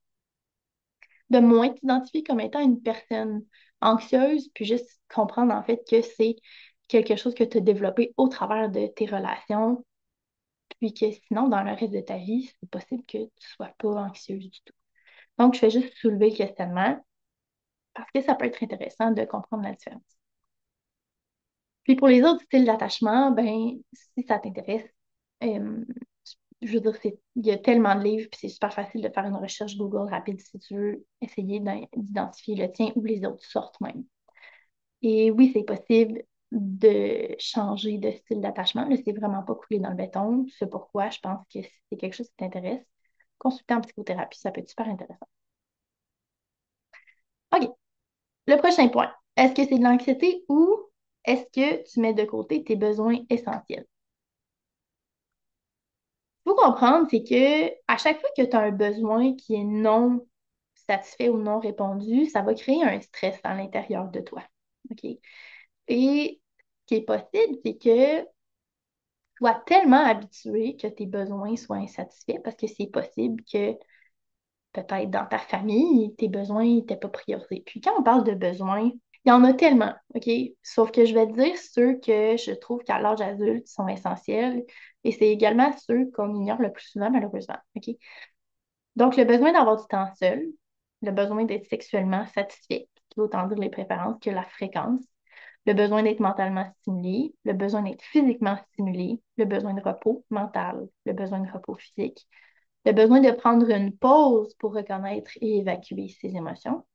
de 1.29 1.39
moins 1.39 1.69
t'identifier 1.69 2.23
comme 2.23 2.39
étant 2.39 2.59
une 2.59 2.81
personne 2.81 3.45
anxieuse, 3.81 4.49
puis 4.53 4.65
juste 4.65 5.01
comprendre 5.13 5.53
en 5.53 5.63
fait 5.63 5.81
que 5.89 6.01
c'est 6.01 6.35
quelque 7.01 7.19
chose 7.19 7.35
que 7.35 7.43
tu 7.43 7.57
as 7.57 7.61
développé 7.61 8.13
au 8.17 8.27
travers 8.27 8.69
de 8.69 8.87
tes 8.87 9.05
relations, 9.05 9.85
puis 10.79 10.93
que 10.93 11.11
sinon, 11.11 11.47
dans 11.47 11.63
le 11.63 11.73
reste 11.73 11.93
de 11.93 12.01
ta 12.01 12.17
vie, 12.17 12.51
c'est 12.59 12.69
possible 12.69 13.03
que 13.05 13.17
tu 13.17 13.23
ne 13.23 13.29
sois 13.55 13.73
pas 13.77 13.89
anxieuse 13.89 14.49
du 14.49 14.61
tout. 14.61 14.73
Donc, 15.37 15.55
je 15.55 15.61
vais 15.61 15.69
juste 15.71 15.93
soulever 15.95 16.29
le 16.29 16.35
questionnement 16.35 17.03
parce 17.93 18.11
que 18.11 18.21
ça 18.21 18.35
peut 18.35 18.45
être 18.45 18.63
intéressant 18.63 19.11
de 19.11 19.23
comprendre 19.25 19.63
la 19.63 19.73
différence. 19.73 20.03
Puis 21.83 21.95
pour 21.95 22.07
les 22.07 22.23
autres 22.23 22.43
styles 22.43 22.65
d'attachement, 22.65 23.31
ben, 23.31 23.77
si 23.93 24.23
ça 24.23 24.39
t'intéresse, 24.39 24.85
euh, 25.43 25.83
je 26.61 26.73
veux 26.73 26.79
dire, 26.79 26.97
il 27.35 27.45
y 27.45 27.51
a 27.51 27.57
tellement 27.57 27.95
de 27.95 28.03
livres, 28.03 28.29
puis 28.31 28.39
c'est 28.41 28.49
super 28.49 28.73
facile 28.73 29.01
de 29.01 29.09
faire 29.09 29.25
une 29.25 29.35
recherche 29.35 29.75
Google 29.77 30.09
rapide 30.09 30.39
si 30.39 30.57
tu 30.59 30.75
veux 30.75 31.05
essayer 31.21 31.61
d'identifier 31.95 32.55
le 32.55 32.71
tien 32.71 32.91
ou 32.95 33.03
les 33.03 33.25
autres 33.25 33.43
sortes 33.45 33.79
même. 33.81 34.05
Et 35.01 35.31
oui, 35.31 35.51
c'est 35.53 35.63
possible 35.63 36.23
de 36.53 37.35
changer 37.39 37.97
de 37.97 38.11
style 38.11 38.41
d'attachement. 38.41 38.85
Là, 38.87 38.95
c'est 39.03 39.13
vraiment 39.13 39.43
pas 39.43 39.55
coulé 39.55 39.79
dans 39.79 39.89
le 39.89 39.95
béton. 39.95 40.45
C'est 40.57 40.69
pourquoi 40.69 41.09
je 41.09 41.19
pense 41.19 41.45
que 41.53 41.61
si 41.61 41.71
c'est 41.91 41.97
quelque 41.97 42.15
chose 42.15 42.29
qui 42.29 42.35
t'intéresse, 42.37 42.85
consulter 43.39 43.73
en 43.75 43.81
psychothérapie, 43.81 44.39
ça 44.39 44.51
peut 44.51 44.61
être 44.61 44.69
super 44.69 44.87
intéressant. 44.89 45.27
OK. 47.55 47.69
Le 48.47 48.57
prochain 48.57 48.89
point. 48.89 49.13
Est-ce 49.37 49.53
que 49.55 49.65
c'est 49.67 49.79
de 49.79 49.83
l'anxiété 49.83 50.45
ou 50.49 50.77
est-ce 51.25 51.45
que 51.53 51.83
tu 51.91 51.99
mets 52.01 52.13
de 52.15 52.25
côté 52.25 52.63
tes 52.63 52.75
besoins 52.77 53.19
essentiels? 53.29 53.87
Il 56.45 56.49
faut 56.49 56.55
comprendre, 56.55 57.07
c'est 57.09 57.23
que 57.23 57.71
à 57.87 57.97
chaque 57.97 58.19
fois 58.19 58.29
que 58.35 58.43
tu 58.43 58.55
as 58.55 58.59
un 58.59 58.71
besoin 58.71 59.35
qui 59.35 59.55
est 59.55 59.63
non 59.63 60.25
satisfait 60.75 61.29
ou 61.29 61.37
non 61.37 61.59
répondu, 61.59 62.25
ça 62.25 62.41
va 62.41 62.53
créer 62.53 62.83
un 62.83 62.99
stress 63.01 63.39
à 63.43 63.55
l'intérieur 63.55 64.09
de 64.09 64.19
toi. 64.19 64.43
OK? 64.91 65.05
Et 65.89 66.41
possible, 67.01 67.57
c'est 67.63 67.77
que 67.77 68.21
tu 68.21 68.27
sois 69.39 69.61
tellement 69.65 70.05
habitué 70.05 70.75
que 70.77 70.87
tes 70.87 71.05
besoins 71.05 71.55
soient 71.55 71.77
insatisfaits 71.77 72.39
parce 72.43 72.55
que 72.55 72.67
c'est 72.67 72.87
possible 72.87 73.43
que 73.51 73.73
peut-être 74.73 75.09
dans 75.09 75.25
ta 75.25 75.37
famille, 75.39 76.15
tes 76.15 76.27
besoins 76.29 76.65
n'étaient 76.65 76.97
pas 76.97 77.09
priorisés. 77.09 77.63
Puis 77.65 77.81
quand 77.81 77.93
on 77.99 78.03
parle 78.03 78.23
de 78.23 78.33
besoins, 78.33 78.91
il 79.25 79.29
y 79.29 79.31
en 79.31 79.43
a 79.43 79.53
tellement, 79.53 79.93
OK? 80.15 80.29
Sauf 80.63 80.91
que 80.91 81.05
je 81.05 81.13
vais 81.13 81.27
te 81.27 81.33
dire 81.33 81.57
ceux 81.57 81.95
que 81.99 82.35
je 82.37 82.51
trouve 82.53 82.83
qu'à 82.83 82.99
l'âge 82.99 83.21
adulte 83.21 83.67
sont 83.67 83.87
essentiels 83.87 84.65
et 85.03 85.11
c'est 85.11 85.29
également 85.29 85.71
ceux 85.77 86.09
qu'on 86.11 86.33
ignore 86.35 86.61
le 86.61 86.71
plus 86.71 86.85
souvent, 86.87 87.11
malheureusement, 87.11 87.57
OK? 87.75 87.95
Donc, 88.95 89.17
le 89.17 89.23
besoin 89.25 89.53
d'avoir 89.53 89.77
du 89.77 89.87
temps 89.87 90.09
seul, 90.19 90.43
le 91.01 91.11
besoin 91.11 91.45
d'être 91.45 91.65
sexuellement 91.67 92.25
satisfait, 92.27 92.87
qui 93.09 93.19
veut 93.19 93.23
autant 93.25 93.47
dire 93.47 93.57
les 93.57 93.69
préférences 93.69 94.19
que 94.19 94.29
la 94.29 94.43
fréquence, 94.43 95.03
le 95.65 95.73
besoin 95.73 96.03
d'être 96.03 96.19
mentalement 96.19 96.71
stimulé, 96.81 97.35
le 97.45 97.53
besoin 97.53 97.83
d'être 97.83 98.03
physiquement 98.03 98.57
stimulé, 98.73 99.21
le 99.37 99.45
besoin 99.45 99.73
de 99.73 99.81
repos 99.81 100.25
mental, 100.29 100.87
le 101.05 101.13
besoin 101.13 101.39
de 101.39 101.51
repos 101.51 101.75
physique, 101.75 102.27
le 102.85 102.91
besoin 102.91 103.21
de 103.21 103.31
prendre 103.31 103.69
une 103.69 103.95
pause 103.97 104.53
pour 104.55 104.73
reconnaître 104.73 105.31
et 105.41 105.59
évacuer 105.59 106.09
ses 106.09 106.35
émotions, 106.35 106.85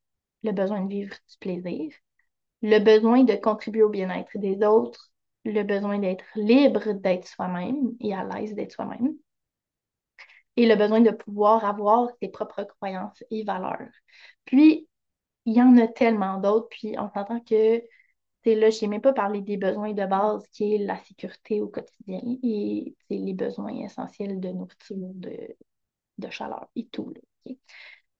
le 0.43 0.53
besoin 0.53 0.83
de 0.83 0.89
vivre 0.89 1.15
du 1.15 1.39
plaisir, 1.41 1.93
le 2.63 2.79
besoin 2.79 3.25
de 3.25 3.35
contribuer 3.35 3.83
au 3.83 3.89
bien-être 3.89 4.37
des 4.39 4.65
autres, 4.65 5.11
le 5.45 5.63
besoin 5.63 5.99
d'être 5.99 6.25
libre 6.37 6.93
d'être 6.93 7.27
soi-même 7.27 7.95
et 8.01 8.15
à 8.15 8.25
l'aise 8.25 8.55
d'être 8.55 8.73
soi-même, 8.73 9.15
et 10.57 10.67
le 10.67 10.75
besoin 10.77 11.01
de 11.01 11.11
pouvoir 11.11 11.65
avoir 11.65 12.09
ses 12.21 12.29
propres 12.29 12.65
croyances 12.65 13.23
et 13.31 13.45
valeurs. 13.45 13.91
Puis, 14.45 14.89
il 15.47 15.55
y 15.57 15.63
en 15.63 15.77
a 15.79 15.89
tellement 15.89 16.39
d'autres, 16.39 16.69
puis 16.71 16.95
on 16.99 17.11
s'entend 17.11 17.41
que 17.41 17.83
là, 18.55 18.71
je 18.71 18.81
n'ai 18.83 18.89
même 18.89 19.01
pas 19.01 19.13
parlé 19.13 19.43
des 19.43 19.57
besoins 19.57 19.93
de 19.93 20.07
base 20.07 20.47
qui 20.53 20.75
est 20.75 20.79
la 20.79 20.99
sécurité 21.05 21.61
au 21.61 21.69
quotidien 21.69 22.21
et 22.43 22.97
les 23.11 23.35
besoins 23.35 23.75
essentiels 23.85 24.41
de 24.41 24.49
nourriture, 24.51 24.97
de, 25.15 25.57
de 26.19 26.31
chaleur 26.31 26.69
et 26.77 26.87
tout. 26.89 27.15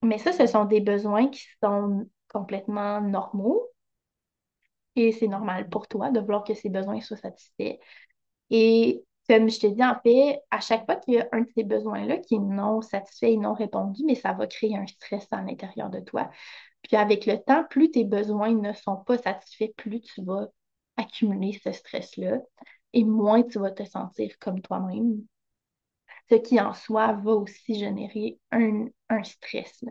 Mais 0.03 0.19
ça, 0.19 0.33
ce 0.33 0.47
sont 0.47 0.65
des 0.65 0.81
besoins 0.81 1.29
qui 1.29 1.45
sont 1.63 2.09
complètement 2.29 3.01
normaux 3.01 3.71
et 4.97 5.13
c'est 5.13 5.29
normal 5.29 5.69
pour 5.69 5.89
toi 5.89 6.11
de 6.11 6.21
vouloir 6.21 6.45
que 6.45 6.55
ces 6.55 6.69
besoins 6.71 7.01
soient 7.01 7.17
satisfaits. 7.17 7.79
Et 8.51 9.05
comme 9.29 9.51
je 9.51 9.61
te 9.61 9.67
dis, 9.69 9.85
en 9.85 9.97
fait, 10.03 10.41
à 10.51 10.61
chaque 10.61 10.87
fois 10.87 10.97
qu'il 10.97 11.15
y 11.15 11.21
a 11.21 11.29
un 11.33 11.43
de 11.43 11.51
ces 11.57 11.65
besoins-là 11.65 12.19
qui 12.19 12.37
est 12.37 12.39
non 12.39 12.83
satisfait 12.83 13.35
et 13.35 13.37
non 13.39 13.55
répondu, 13.55 14.05
mais 14.07 14.15
ça 14.17 14.33
va 14.35 14.47
créer 14.49 14.77
un 14.77 14.87
stress 14.87 15.27
à 15.33 15.43
l'intérieur 15.43 15.91
de 15.91 16.01
toi. 16.01 16.31
Puis 16.83 16.97
avec 16.97 17.27
le 17.27 17.39
temps, 17.43 17.65
plus 17.65 17.91
tes 17.91 18.05
besoins 18.05 18.55
ne 18.55 18.73
sont 18.73 18.97
pas 18.97 19.19
satisfaits, 19.19 19.73
plus 19.77 20.01
tu 20.01 20.23
vas 20.23 20.49
accumuler 20.97 21.59
ce 21.63 21.73
stress-là 21.73 22.41
et 22.93 23.05
moins 23.05 23.43
tu 23.43 23.59
vas 23.59 23.71
te 23.71 23.85
sentir 23.85 24.39
comme 24.39 24.61
toi-même. 24.61 25.23
Ce 26.31 26.37
qui 26.37 26.61
en 26.61 26.75
soi 26.75 27.13
va 27.13 27.33
aussi 27.33 27.79
générer 27.79 28.39
un, 28.51 28.89
stress. 29.23 29.85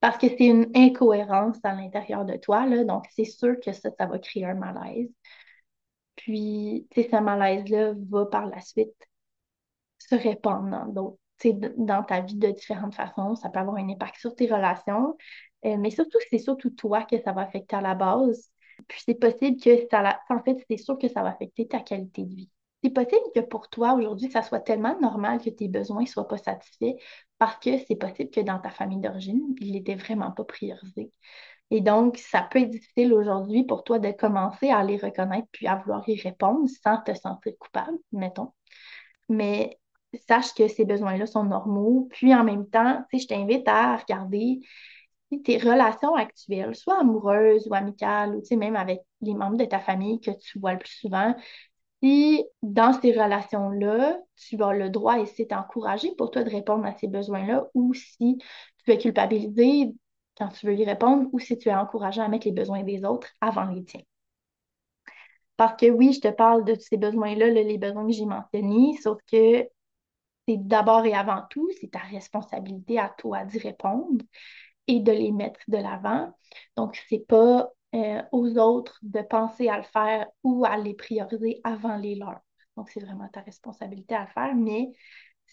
Parce 0.00 0.18
que 0.18 0.28
c'est 0.28 0.46
une 0.46 0.70
incohérence 0.74 1.58
à 1.62 1.74
l'intérieur 1.74 2.24
de 2.24 2.36
toi, 2.36 2.66
là, 2.66 2.84
donc 2.84 3.06
c'est 3.10 3.24
sûr 3.24 3.56
que 3.64 3.72
ça, 3.72 3.90
ça 3.96 4.06
va 4.06 4.18
créer 4.18 4.44
un 4.44 4.54
malaise. 4.54 5.08
Puis, 6.16 6.86
ce 6.94 7.20
malaise-là 7.20 7.94
va 8.10 8.26
par 8.26 8.46
la 8.46 8.60
suite 8.60 8.94
se 9.98 10.14
répandre 10.14 10.86
dans 11.76 12.02
ta 12.04 12.20
vie 12.20 12.36
de 12.36 12.50
différentes 12.50 12.94
façons. 12.94 13.34
Ça 13.34 13.48
peut 13.48 13.60
avoir 13.60 13.76
un 13.76 13.88
impact 13.88 14.16
sur 14.18 14.34
tes 14.34 14.46
relations, 14.46 15.16
euh, 15.64 15.76
mais 15.76 15.90
surtout, 15.90 16.18
c'est 16.30 16.38
surtout 16.38 16.70
toi 16.70 17.04
que 17.04 17.20
ça 17.22 17.32
va 17.32 17.42
affecter 17.42 17.76
à 17.76 17.80
la 17.80 17.94
base. 17.94 18.50
Puis 18.88 19.02
c'est 19.04 19.14
possible 19.14 19.60
que 19.60 19.88
ça, 19.90 20.20
en 20.28 20.42
fait, 20.42 20.56
c'est 20.68 20.76
sûr 20.76 20.98
que 20.98 21.08
ça 21.08 21.22
va 21.22 21.30
affecter 21.30 21.68
ta 21.68 21.80
qualité 21.80 22.24
de 22.24 22.34
vie. 22.34 22.50
C'est 22.82 22.90
possible 22.90 23.22
que 23.34 23.40
pour 23.40 23.68
toi, 23.68 23.94
aujourd'hui, 23.94 24.30
ça 24.30 24.42
soit 24.42 24.58
tellement 24.60 24.98
normal 25.00 25.40
que 25.40 25.50
tes 25.50 25.68
besoins 25.68 26.02
ne 26.02 26.06
soient 26.06 26.26
pas 26.26 26.38
satisfaits 26.38 26.96
parce 27.38 27.56
que 27.58 27.78
c'est 27.86 27.96
possible 27.96 28.30
que 28.30 28.40
dans 28.40 28.58
ta 28.58 28.70
famille 28.70 28.98
d'origine, 28.98 29.54
il 29.60 29.72
n'était 29.72 29.94
vraiment 29.94 30.32
pas 30.32 30.44
priorisé. 30.44 31.12
Et 31.70 31.80
donc, 31.80 32.18
ça 32.18 32.42
peut 32.42 32.60
être 32.60 32.70
difficile 32.70 33.14
aujourd'hui 33.14 33.64
pour 33.64 33.84
toi 33.84 33.98
de 33.98 34.10
commencer 34.10 34.68
à 34.70 34.82
les 34.82 34.96
reconnaître 34.96 35.48
puis 35.52 35.66
à 35.68 35.76
vouloir 35.76 36.06
y 36.08 36.20
répondre 36.20 36.68
sans 36.82 37.00
te 37.02 37.14
sentir 37.14 37.52
coupable, 37.58 37.98
mettons. 38.10 38.52
Mais 39.28 39.78
sache 40.28 40.52
que 40.54 40.68
ces 40.68 40.84
besoins-là 40.84 41.26
sont 41.26 41.44
normaux. 41.44 42.08
Puis 42.10 42.34
en 42.34 42.44
même 42.44 42.68
temps, 42.68 43.04
je 43.12 43.26
t'invite 43.26 43.66
à 43.68 43.96
regarder 43.96 44.60
tes 45.40 45.58
relations 45.58 46.14
actuelles, 46.14 46.74
soit 46.74 47.00
amoureuses 47.00 47.66
ou 47.68 47.74
amicales, 47.74 48.36
ou 48.36 48.56
même 48.56 48.76
avec 48.76 49.00
les 49.20 49.34
membres 49.34 49.56
de 49.56 49.64
ta 49.64 49.80
famille 49.80 50.20
que 50.20 50.30
tu 50.30 50.58
vois 50.58 50.72
le 50.72 50.78
plus 50.78 50.92
souvent, 50.92 51.34
si 52.02 52.44
dans 52.62 52.92
ces 53.00 53.12
relations-là, 53.12 54.18
tu 54.36 54.62
as 54.62 54.72
le 54.72 54.90
droit 54.90 55.18
et 55.20 55.26
c'est 55.26 55.52
encouragé 55.52 56.14
pour 56.16 56.30
toi 56.30 56.42
de 56.44 56.50
répondre 56.50 56.84
à 56.84 56.92
ces 56.98 57.08
besoins-là, 57.08 57.66
ou 57.74 57.94
si 57.94 58.38
tu 58.84 58.90
es 58.92 58.98
culpabilisé 58.98 59.94
quand 60.36 60.48
tu 60.48 60.66
veux 60.66 60.74
y 60.74 60.84
répondre, 60.84 61.28
ou 61.32 61.38
si 61.38 61.56
tu 61.58 61.68
es 61.68 61.74
encouragé 61.74 62.20
à 62.20 62.28
mettre 62.28 62.46
les 62.46 62.52
besoins 62.52 62.82
des 62.82 63.04
autres 63.04 63.28
avant 63.40 63.66
les 63.66 63.84
tiens. 63.84 64.00
Parce 65.56 65.76
que 65.76 65.90
oui, 65.90 66.12
je 66.12 66.20
te 66.20 66.28
parle 66.28 66.64
de 66.64 66.74
ces 66.74 66.96
besoins-là, 66.96 67.48
les 67.48 67.78
besoins 67.78 68.06
que 68.06 68.12
j'ai 68.12 68.24
mentionnés, 68.26 68.96
sauf 69.02 69.18
que 69.30 69.68
c'est 70.48 70.56
d'abord 70.58 71.04
et 71.04 71.14
avant 71.14 71.42
tout, 71.50 71.70
c'est 71.80 71.90
ta 71.90 72.00
responsabilité 72.00 72.98
à 72.98 73.08
toi 73.18 73.44
d'y 73.44 73.58
répondre 73.58 74.24
et 74.86 75.00
de 75.00 75.12
les 75.12 75.32
mettre 75.32 75.60
de 75.68 75.76
l'avant. 75.76 76.32
Donc, 76.76 77.00
c'est 77.08 77.26
pas 77.26 77.70
euh, 77.94 78.22
aux 78.32 78.58
autres 78.58 78.98
de 79.02 79.20
penser 79.22 79.68
à 79.68 79.76
le 79.78 79.84
faire 79.84 80.26
ou 80.42 80.64
à 80.64 80.76
les 80.76 80.94
prioriser 80.94 81.60
avant 81.64 81.96
les 81.96 82.14
leurs. 82.14 82.40
Donc, 82.76 82.88
c'est 82.90 83.00
vraiment 83.00 83.28
ta 83.28 83.40
responsabilité 83.42 84.14
à 84.14 84.22
le 84.22 84.30
faire, 84.30 84.54
mais 84.54 84.92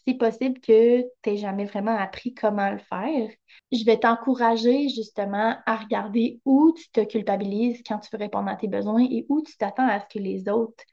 c'est 0.06 0.14
possible 0.16 0.60
que 0.60 1.02
tu 1.02 1.30
n'aies 1.30 1.38
jamais 1.38 1.66
vraiment 1.66 1.96
appris 1.98 2.34
comment 2.34 2.72
le 2.72 2.80
faire. 2.80 3.30
Je 3.72 3.84
vais 3.86 4.00
t'encourager 4.00 4.90
justement 4.90 5.58
à 5.66 5.76
regarder 5.78 6.40
où 6.46 6.74
tu 6.76 6.90
te 6.92 7.02
culpabilises 7.04 7.84
quand 7.86 8.00
tu 8.00 8.10
veux 8.14 8.20
répondre 8.20 8.50
à 8.50 8.56
tes 8.56 8.68
besoins 8.68 9.04
et 9.04 9.26
où 9.30 9.42
tu 9.42 9.58
t'attends 9.58 9.88
à 9.88 10.00
ce 10.00 10.06
que 10.08 10.20
les 10.20 10.48
autres 10.50 10.84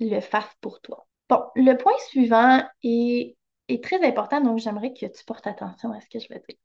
le 0.00 0.20
fassent 0.20 0.56
pour 0.60 0.80
toi. 0.80 1.06
Bon, 1.28 1.42
le 1.54 1.74
point 1.76 1.96
suivant 2.08 2.62
est, 2.82 3.36
est 3.68 3.82
très 3.82 4.04
important, 4.06 4.40
donc 4.40 4.58
j'aimerais 4.58 4.92
que 4.92 5.06
tu 5.06 5.24
portes 5.24 5.46
attention 5.46 5.92
à 5.92 6.00
ce 6.00 6.08
que 6.08 6.18
je 6.18 6.28
vais 6.28 6.42
dire. 6.48 6.58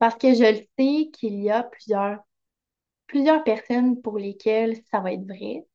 Parce 0.00 0.16
que 0.16 0.34
je 0.34 0.42
le 0.42 0.66
sais 0.76 1.10
qu'il 1.12 1.40
y 1.40 1.48
a 1.48 1.62
plusieurs, 1.62 2.18
plusieurs 3.06 3.44
personnes 3.44 4.02
pour 4.02 4.18
lesquelles 4.18 4.76
ça 4.90 5.00
va 5.00 5.12
être 5.12 5.26
vrai. 5.26 5.66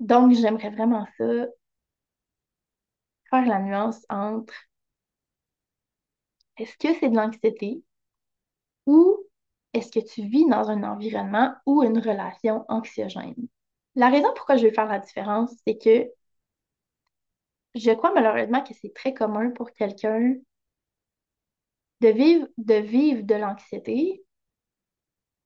Donc, 0.00 0.34
j'aimerais 0.34 0.68
vraiment 0.68 1.06
ça, 1.16 1.46
faire 3.30 3.46
la 3.46 3.58
nuance 3.58 4.06
entre 4.08 4.54
est-ce 6.56 6.78
que 6.78 6.98
c'est 6.98 7.10
de 7.10 7.16
l'anxiété 7.16 7.82
ou 8.86 9.18
est-ce 9.72 9.90
que 9.90 10.00
tu 10.06 10.22
vis 10.28 10.46
dans 10.48 10.70
un 10.70 10.82
environnement 10.84 11.54
ou 11.66 11.82
une 11.82 11.98
relation 11.98 12.64
anxiogène? 12.68 13.34
La 13.96 14.08
raison 14.10 14.28
pourquoi 14.36 14.56
je 14.56 14.66
vais 14.66 14.72
faire 14.74 14.86
la 14.86 14.98
différence, 15.00 15.52
c'est 15.66 15.78
que 15.78 16.08
je 17.74 17.90
crois 17.90 18.12
malheureusement 18.14 18.62
que 18.62 18.72
c'est 18.74 18.94
très 18.94 19.12
commun 19.14 19.50
pour 19.50 19.72
quelqu'un 19.72 20.36
de 22.02 22.08
vivre, 22.08 22.48
de 22.58 22.74
vivre 22.74 23.22
de 23.22 23.34
l'anxiété 23.34 24.22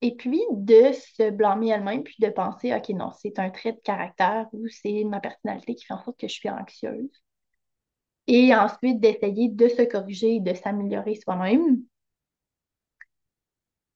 et 0.01 0.15
puis 0.15 0.41
de 0.51 0.91
se 0.93 1.29
blâmer 1.31 1.69
elle-même, 1.69 2.03
puis 2.03 2.15
de 2.19 2.29
penser, 2.29 2.73
OK, 2.73 2.89
non, 2.89 3.11
c'est 3.19 3.39
un 3.39 3.49
trait 3.49 3.73
de 3.73 3.79
caractère 3.79 4.47
ou 4.53 4.67
c'est 4.67 5.03
ma 5.03 5.19
personnalité 5.19 5.75
qui 5.75 5.85
fait 5.85 5.93
en 5.93 6.03
sorte 6.03 6.19
que 6.19 6.27
je 6.27 6.33
suis 6.33 6.49
anxieuse. 6.49 7.09
Et 8.27 8.53
ensuite 8.55 8.99
d'essayer 8.99 9.49
de 9.49 9.67
se 9.67 9.81
corriger 9.81 10.35
et 10.35 10.39
de 10.39 10.53
s'améliorer 10.53 11.15
soi-même. 11.15 11.81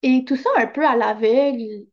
Et 0.04 0.24
tout 0.26 0.36
ça 0.36 0.50
un 0.58 0.68
peu 0.68 0.86
à 0.86 0.96
l'aveugle, 0.96 1.86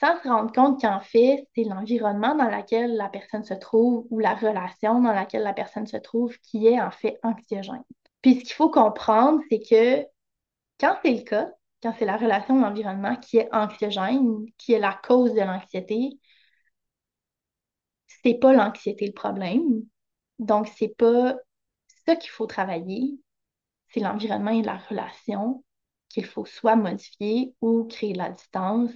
sans 0.00 0.20
se 0.22 0.28
rendre 0.28 0.52
compte 0.52 0.80
qu'en 0.80 1.00
fait, 1.00 1.46
c'est 1.54 1.64
l'environnement 1.64 2.34
dans 2.34 2.48
lequel 2.48 2.96
la 2.96 3.08
personne 3.08 3.44
se 3.44 3.54
trouve 3.54 4.06
ou 4.10 4.18
la 4.18 4.34
relation 4.34 5.00
dans 5.00 5.12
laquelle 5.12 5.42
la 5.42 5.52
personne 5.52 5.86
se 5.86 5.96
trouve 5.98 6.36
qui 6.38 6.66
est 6.66 6.80
en 6.80 6.90
fait 6.90 7.18
anxiogène. 7.22 7.84
Puis 8.22 8.36
ce 8.36 8.40
qu'il 8.44 8.52
faut 8.54 8.70
comprendre, 8.70 9.40
c'est 9.50 9.60
que 9.60 10.06
quand 10.80 10.96
c'est 11.02 11.14
le 11.14 11.22
cas, 11.22 11.50
quand 11.82 11.94
c'est 11.98 12.04
la 12.06 12.16
relation 12.16 12.56
de 12.56 12.62
l'environnement 12.62 13.16
qui 13.16 13.38
est 13.38 13.48
anxiogène, 13.54 14.46
qui 14.58 14.72
est 14.74 14.78
la 14.78 14.94
cause 14.94 15.34
de 15.34 15.40
l'anxiété, 15.40 16.18
c'est 18.22 18.34
pas 18.34 18.52
l'anxiété 18.52 19.06
le 19.06 19.12
problème. 19.12 19.82
Donc, 20.38 20.68
c'est 20.76 20.94
pas 20.96 21.36
ça 22.06 22.16
qu'il 22.16 22.30
faut 22.30 22.46
travailler, 22.46 23.18
c'est 23.88 24.00
l'environnement 24.00 24.52
et 24.52 24.62
la 24.62 24.78
relation 24.78 25.64
qu'il 26.08 26.26
faut 26.26 26.44
soit 26.46 26.76
modifier 26.76 27.54
ou 27.60 27.84
créer 27.84 28.12
de 28.14 28.18
la 28.18 28.30
distance 28.30 28.92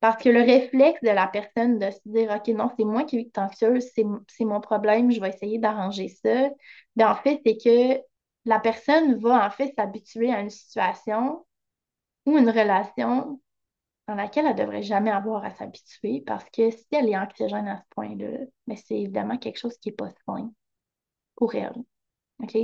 parce 0.00 0.22
que 0.22 0.28
le 0.28 0.40
réflexe 0.42 1.00
de 1.02 1.10
la 1.10 1.26
personne 1.26 1.78
de 1.78 1.90
se 1.90 1.98
dire, 2.06 2.30
OK, 2.30 2.48
non, 2.48 2.70
c'est 2.78 2.84
moi 2.84 3.04
qui 3.04 3.18
suis 3.20 3.32
anxieuse, 3.36 3.84
c'est 3.94 4.44
mon 4.44 4.60
problème, 4.60 5.10
je 5.10 5.20
vais 5.20 5.30
essayer 5.30 5.58
d'arranger 5.58 6.08
ça. 6.08 6.50
Bien, 6.96 7.10
en 7.12 7.16
fait, 7.16 7.40
c'est 7.44 7.56
que 7.58 8.00
la 8.44 8.60
personne 8.60 9.16
va 9.20 9.46
en 9.46 9.50
fait 9.50 9.74
s'habituer 9.76 10.32
à 10.32 10.40
une 10.40 10.50
situation 10.50 11.44
ou 12.26 12.38
une 12.38 12.50
relation 12.50 13.40
dans 14.08 14.14
laquelle 14.16 14.46
elle 14.46 14.56
ne 14.56 14.58
devrait 14.62 14.82
jamais 14.82 15.10
avoir 15.10 15.44
à 15.44 15.50
s'habituer 15.54 16.22
parce 16.26 16.44
que 16.50 16.70
si 16.70 16.86
elle 16.92 17.08
est 17.10 17.18
anxiogène 17.18 17.68
à 17.68 17.78
ce 17.78 17.84
point-là, 17.90 18.38
mais 18.66 18.76
c'est 18.76 18.96
évidemment 19.00 19.38
quelque 19.38 19.58
chose 19.58 19.78
qui 19.78 19.90
n'est 19.90 19.96
pas 19.96 20.10
sain 20.26 20.52
pour 21.36 21.54
elle. 21.54 21.74
OK? 22.42 22.56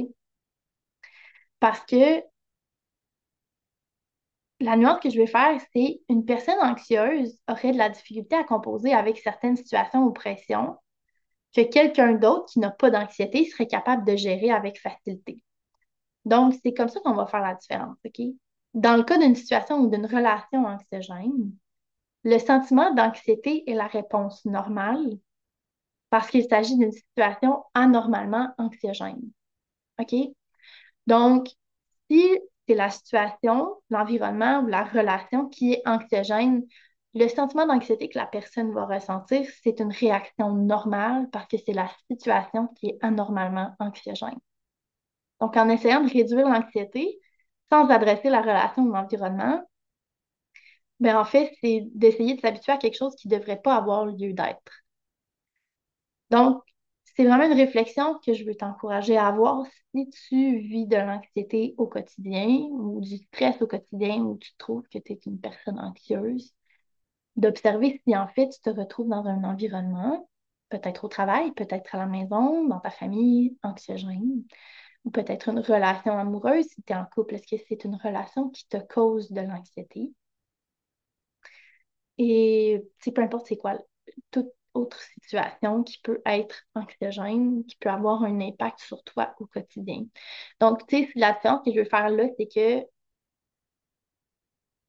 Parce 1.61 1.81
que 1.87 2.23
la 4.61 4.77
nuance 4.77 5.01
que 5.01 5.11
je 5.11 5.17
vais 5.17 5.27
faire, 5.27 5.61
c'est 5.73 6.01
une 6.09 6.25
personne 6.25 6.59
anxieuse 6.61 7.39
aurait 7.49 7.73
de 7.73 7.79
la 7.79 7.89
difficulté 7.89 8.37
à 8.37 8.45
composer 8.45 8.93
avec 8.93 9.19
certaines 9.19 9.57
situations 9.57 10.05
ou 10.05 10.13
pressions 10.13 10.77
que 11.55 11.63
quelqu'un 11.63 12.13
d'autre 12.13 12.47
qui 12.47 12.59
n'a 12.59 12.71
pas 12.71 12.91
d'anxiété 12.91 13.45
serait 13.45 13.67
capable 13.67 14.05
de 14.05 14.17
gérer 14.17 14.51
avec 14.51 14.81
facilité. 14.81 15.41
Donc, 16.25 16.55
c'est 16.63 16.73
comme 16.73 16.89
ça 16.89 17.01
qu'on 17.01 17.15
va 17.15 17.27
faire 17.27 17.43
la 17.43 17.55
différence? 17.55 17.97
Dans 18.73 18.97
le 18.97 19.05
cas 19.05 19.19
d'une 19.19 19.37
situation 19.37 19.79
ou 19.79 19.89
d'une 19.89 20.07
relation 20.07 20.65
anxiogène, 20.65 21.53
le 22.25 22.39
sentiment 22.39 22.93
d'anxiété 22.95 23.69
est 23.71 23.75
la 23.75 23.87
réponse 23.87 24.45
normale 24.47 25.19
parce 26.11 26.31
qu'il 26.31 26.45
s'agit 26.45 26.77
d'une 26.77 26.93
situation 26.93 27.65
anormalement 27.75 28.49
anxiogène. 28.59 29.31
OK? 30.01 30.15
Donc, 31.07 31.49
si 32.11 32.25
c'est 32.67 32.75
la 32.75 32.91
situation, 32.91 33.75
l'environnement 33.91 34.61
ou 34.61 34.67
la 34.67 34.85
relation 34.85 35.49
qui 35.49 35.75
est 35.75 35.83
anxiogène. 35.87 36.63
Le 37.15 37.29
sentiment 37.29 37.67
d'anxiété 37.67 38.09
que 38.09 38.19
la 38.19 38.27
personne 38.27 38.73
va 38.73 38.87
ressentir, 38.87 39.47
c'est 39.63 39.81
une 39.81 39.93
réaction 39.93 40.53
normale 40.55 41.29
parce 41.31 41.47
que 41.47 41.57
c'est 41.59 41.73
la 41.73 41.91
situation 42.11 42.69
qui 42.77 42.89
est 42.89 42.99
anormalement 43.03 43.75
anxiogène. 43.79 44.39
Donc, 45.41 45.57
en 45.57 45.69
essayant 45.69 46.01
de 46.03 46.11
réduire 46.11 46.49
l'anxiété 46.49 47.21
sans 47.71 47.89
adresser 47.89 48.31
la 48.31 48.41
relation 48.43 48.83
ou 48.83 48.93
l'environnement, 48.93 49.63
ben 51.01 51.17
en 51.17 51.25
fait, 51.25 51.53
c'est 51.61 51.83
d'essayer 51.95 52.35
de 52.35 52.41
s'habituer 52.41 52.73
à 52.73 52.79
quelque 52.79 52.97
chose 52.97 53.15
qui 53.17 53.29
ne 53.29 53.37
devrait 53.39 53.61
pas 53.63 53.77
avoir 53.77 54.07
lieu 54.07 54.33
d'être. 54.33 54.85
Donc, 56.31 56.63
c'est 57.17 57.25
vraiment 57.25 57.45
une 57.47 57.53
réflexion 57.59 58.19
que 58.25 58.35
je 58.35 58.45
veux 58.45 58.55
t'encourager 58.55 59.17
à 59.17 59.27
avoir 59.29 59.65
si 59.95 60.11
tu 60.11 60.59
vis 60.59 60.87
de 60.87 60.97
l'anxiété 60.97 61.75
au 61.79 61.87
quotidien 61.87 62.47
ou 62.71 63.01
du 63.01 63.19
stress 63.19 63.61
au 63.63 63.67
quotidien 63.67 64.19
ou 64.23 64.37
tu 64.39 64.53
trouves 64.59 64.87
que 64.89 64.99
tu 64.99 65.13
es 65.13 65.21
une 65.27 65.41
personne 65.41 65.79
anxieuse, 65.79 66.53
d'observer 67.37 68.01
si 68.07 68.17
en 68.17 68.29
fait 68.29 68.49
tu 68.51 68.61
te 68.61 68.71
retrouves 68.71 69.09
dans 69.09 69.27
un 69.27 69.45
environnement, 69.45 70.29
peut-être 70.71 71.05
au 71.05 71.09
travail, 71.09 71.53
peut-être 71.53 71.95
à 71.95 71.99
la 71.99 72.07
maison, 72.07 72.67
dans 72.67 72.81
ta 72.81 72.91
famille 72.91 73.57
anxiogène, 73.63 74.45
ou 75.05 75.11
peut-être 75.11 75.49
une 75.51 75.61
relation 75.61 76.19
amoureuse 76.19 76.67
si 76.67 76.83
tu 76.83 76.93
es 76.93 76.97
en 76.97 77.07
couple. 77.07 77.37
Est-ce 77.37 77.57
que 77.57 77.63
c'est 77.69 77.85
une 77.85 77.97
relation 77.97 78.51
qui 78.51 78.67
te 78.69 78.79
cause 78.79 79.31
de 79.33 79.41
l'anxiété? 79.43 80.13
Et 82.19 82.83
peu 83.15 83.23
importe 83.23 83.47
c'est 83.47 83.57
quoi, 83.57 83.79
autre 84.75 85.01
situation 85.01 85.83
qui 85.83 85.99
peut 86.03 86.21
être 86.27 86.65
anxiogène, 86.75 87.65
qui 87.67 87.77
peut 87.77 87.91
avoir 87.91 88.23
un 88.25 88.41
impact 88.41 88.81
sur 88.81 89.03
toi 89.05 89.35
au 89.41 89.47
quotidien. 89.47 90.05
Donc, 90.61 90.87
tu 90.87 91.05
sais, 91.05 91.11
la 91.15 91.33
différence 91.33 91.65
que 91.65 91.73
je 91.73 91.79
veux 91.81 91.85
faire 91.85 92.11
là, 92.11 92.25
c'est 92.39 92.49
que 92.49 92.87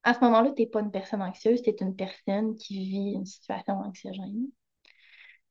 à 0.04 0.14
ce 0.14 0.20
moment-là, 0.22 0.52
tu 0.56 0.62
n'es 0.62 0.68
pas 0.68 0.80
une 0.82 0.92
personne 0.92 1.22
anxieuse, 1.22 1.62
tu 1.62 1.70
es 1.70 1.76
une 1.82 1.96
personne 1.96 2.56
qui 2.56 2.78
vit 2.80 3.14
une 3.14 3.26
situation 3.26 3.74
anxiogène. 3.80 4.48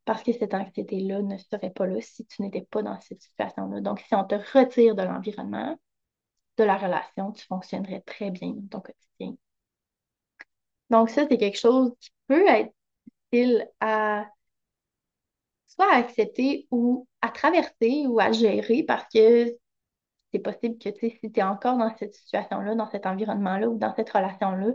Parce 0.05 0.23
que 0.23 0.33
cette 0.33 0.55
anxiété-là 0.55 1.23
ne 1.23 1.37
serait 1.38 1.70
pas 1.70 1.87
là 1.87 2.01
si 2.01 2.25
tu 2.27 2.42
n'étais 2.42 2.62
pas 2.62 2.83
dans 2.83 3.01
cette 3.01 3.23
situation-là. 3.23 3.81
Donc, 3.81 4.01
si 4.01 4.14
on 4.14 4.25
te 4.25 4.35
retire 4.57 4.94
de 4.94 5.03
l'environnement, 5.03 5.79
de 6.59 6.64
la 6.64 6.77
relation, 6.77 7.33
tu 7.33 7.44
fonctionnerais 7.47 8.03
très 8.03 8.31
bien 8.31 8.53
dans 8.55 8.68
ton 8.68 8.81
quotidien. 8.81 9.37
Donc, 10.90 11.11
ça, 11.11 11.27
c'est 11.29 11.38
quelque 11.38 11.59
chose 11.59 11.92
qui 12.01 12.11
peut 12.29 12.47
être 12.49 12.73
à 13.81 14.27
soit 15.66 15.92
à 15.92 15.97
accepter 15.97 16.66
ou 16.70 17.07
à 17.20 17.31
traverser 17.31 18.07
ou 18.07 18.20
à 18.20 18.33
gérer 18.33 18.83
parce 18.85 19.05
que 19.12 19.57
c'est 20.33 20.38
possible 20.40 20.79
que, 20.79 20.90
si 20.99 21.33
tu 21.33 21.40
es 21.40 21.42
encore 21.42 21.79
dans 21.79 21.94
cette 21.97 22.14
situation-là, 22.14 22.75
dans 22.75 22.90
cet 22.90 23.07
environnement-là 23.07 23.68
ou 23.68 23.79
dans 23.79 23.94
cette 23.94 24.11
relation-là, 24.11 24.73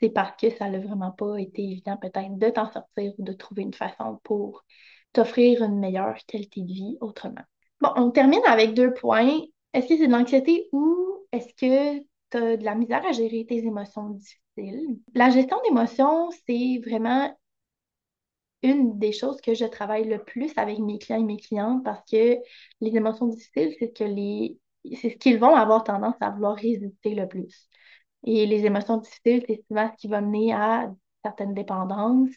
c'est 0.00 0.08
parce 0.08 0.34
que 0.40 0.50
ça 0.50 0.68
n'a 0.68 0.78
vraiment 0.78 1.12
pas 1.12 1.36
été 1.38 1.62
évident 1.62 1.98
peut-être 1.98 2.38
de 2.38 2.48
t'en 2.48 2.70
sortir 2.70 3.12
ou 3.18 3.22
de 3.22 3.32
trouver 3.32 3.62
une 3.62 3.74
façon 3.74 4.18
pour 4.22 4.64
t'offrir 5.12 5.62
une 5.62 5.78
meilleure 5.78 6.16
qualité 6.26 6.62
de 6.62 6.72
vie 6.72 6.96
autrement. 7.00 7.42
Bon, 7.80 7.90
on 7.96 8.10
termine 8.10 8.40
avec 8.46 8.74
deux 8.74 8.94
points. 8.94 9.40
Est-ce 9.72 9.88
que 9.88 9.96
c'est 9.96 10.06
de 10.06 10.12
l'anxiété 10.12 10.68
ou 10.72 11.26
est-ce 11.32 11.48
que 11.54 11.98
tu 12.30 12.36
as 12.36 12.56
de 12.56 12.64
la 12.64 12.74
misère 12.74 13.04
à 13.06 13.12
gérer 13.12 13.44
tes 13.46 13.58
émotions 13.58 14.08
difficiles? 14.08 14.98
La 15.14 15.30
gestion 15.30 15.58
d'émotions, 15.66 16.30
c'est 16.46 16.80
vraiment 16.84 17.36
une 18.64 18.98
des 18.98 19.12
choses 19.12 19.40
que 19.40 19.54
je 19.54 19.64
travaille 19.66 20.04
le 20.08 20.22
plus 20.24 20.52
avec 20.56 20.78
mes 20.78 20.98
clients 20.98 21.20
et 21.20 21.24
mes 21.24 21.36
clientes 21.38 21.84
parce 21.84 22.02
que 22.10 22.36
les 22.80 22.96
émotions 22.96 23.26
difficiles, 23.28 23.74
c'est 23.78 23.92
que 23.92 24.04
les 24.04 24.58
c'est 25.00 25.10
ce 25.10 25.16
qu'ils 25.16 25.38
vont 25.38 25.54
avoir 25.54 25.84
tendance 25.84 26.16
à 26.20 26.30
vouloir 26.30 26.56
résister 26.56 27.14
le 27.14 27.26
plus. 27.28 27.68
Et 28.26 28.46
les 28.46 28.66
émotions 28.66 28.98
difficiles, 28.98 29.44
c'est 29.46 29.64
souvent 29.68 29.90
ce 29.92 29.96
qui 29.96 30.08
va 30.08 30.20
mener 30.20 30.52
à 30.52 30.92
certaines 31.24 31.54
dépendances. 31.54 32.30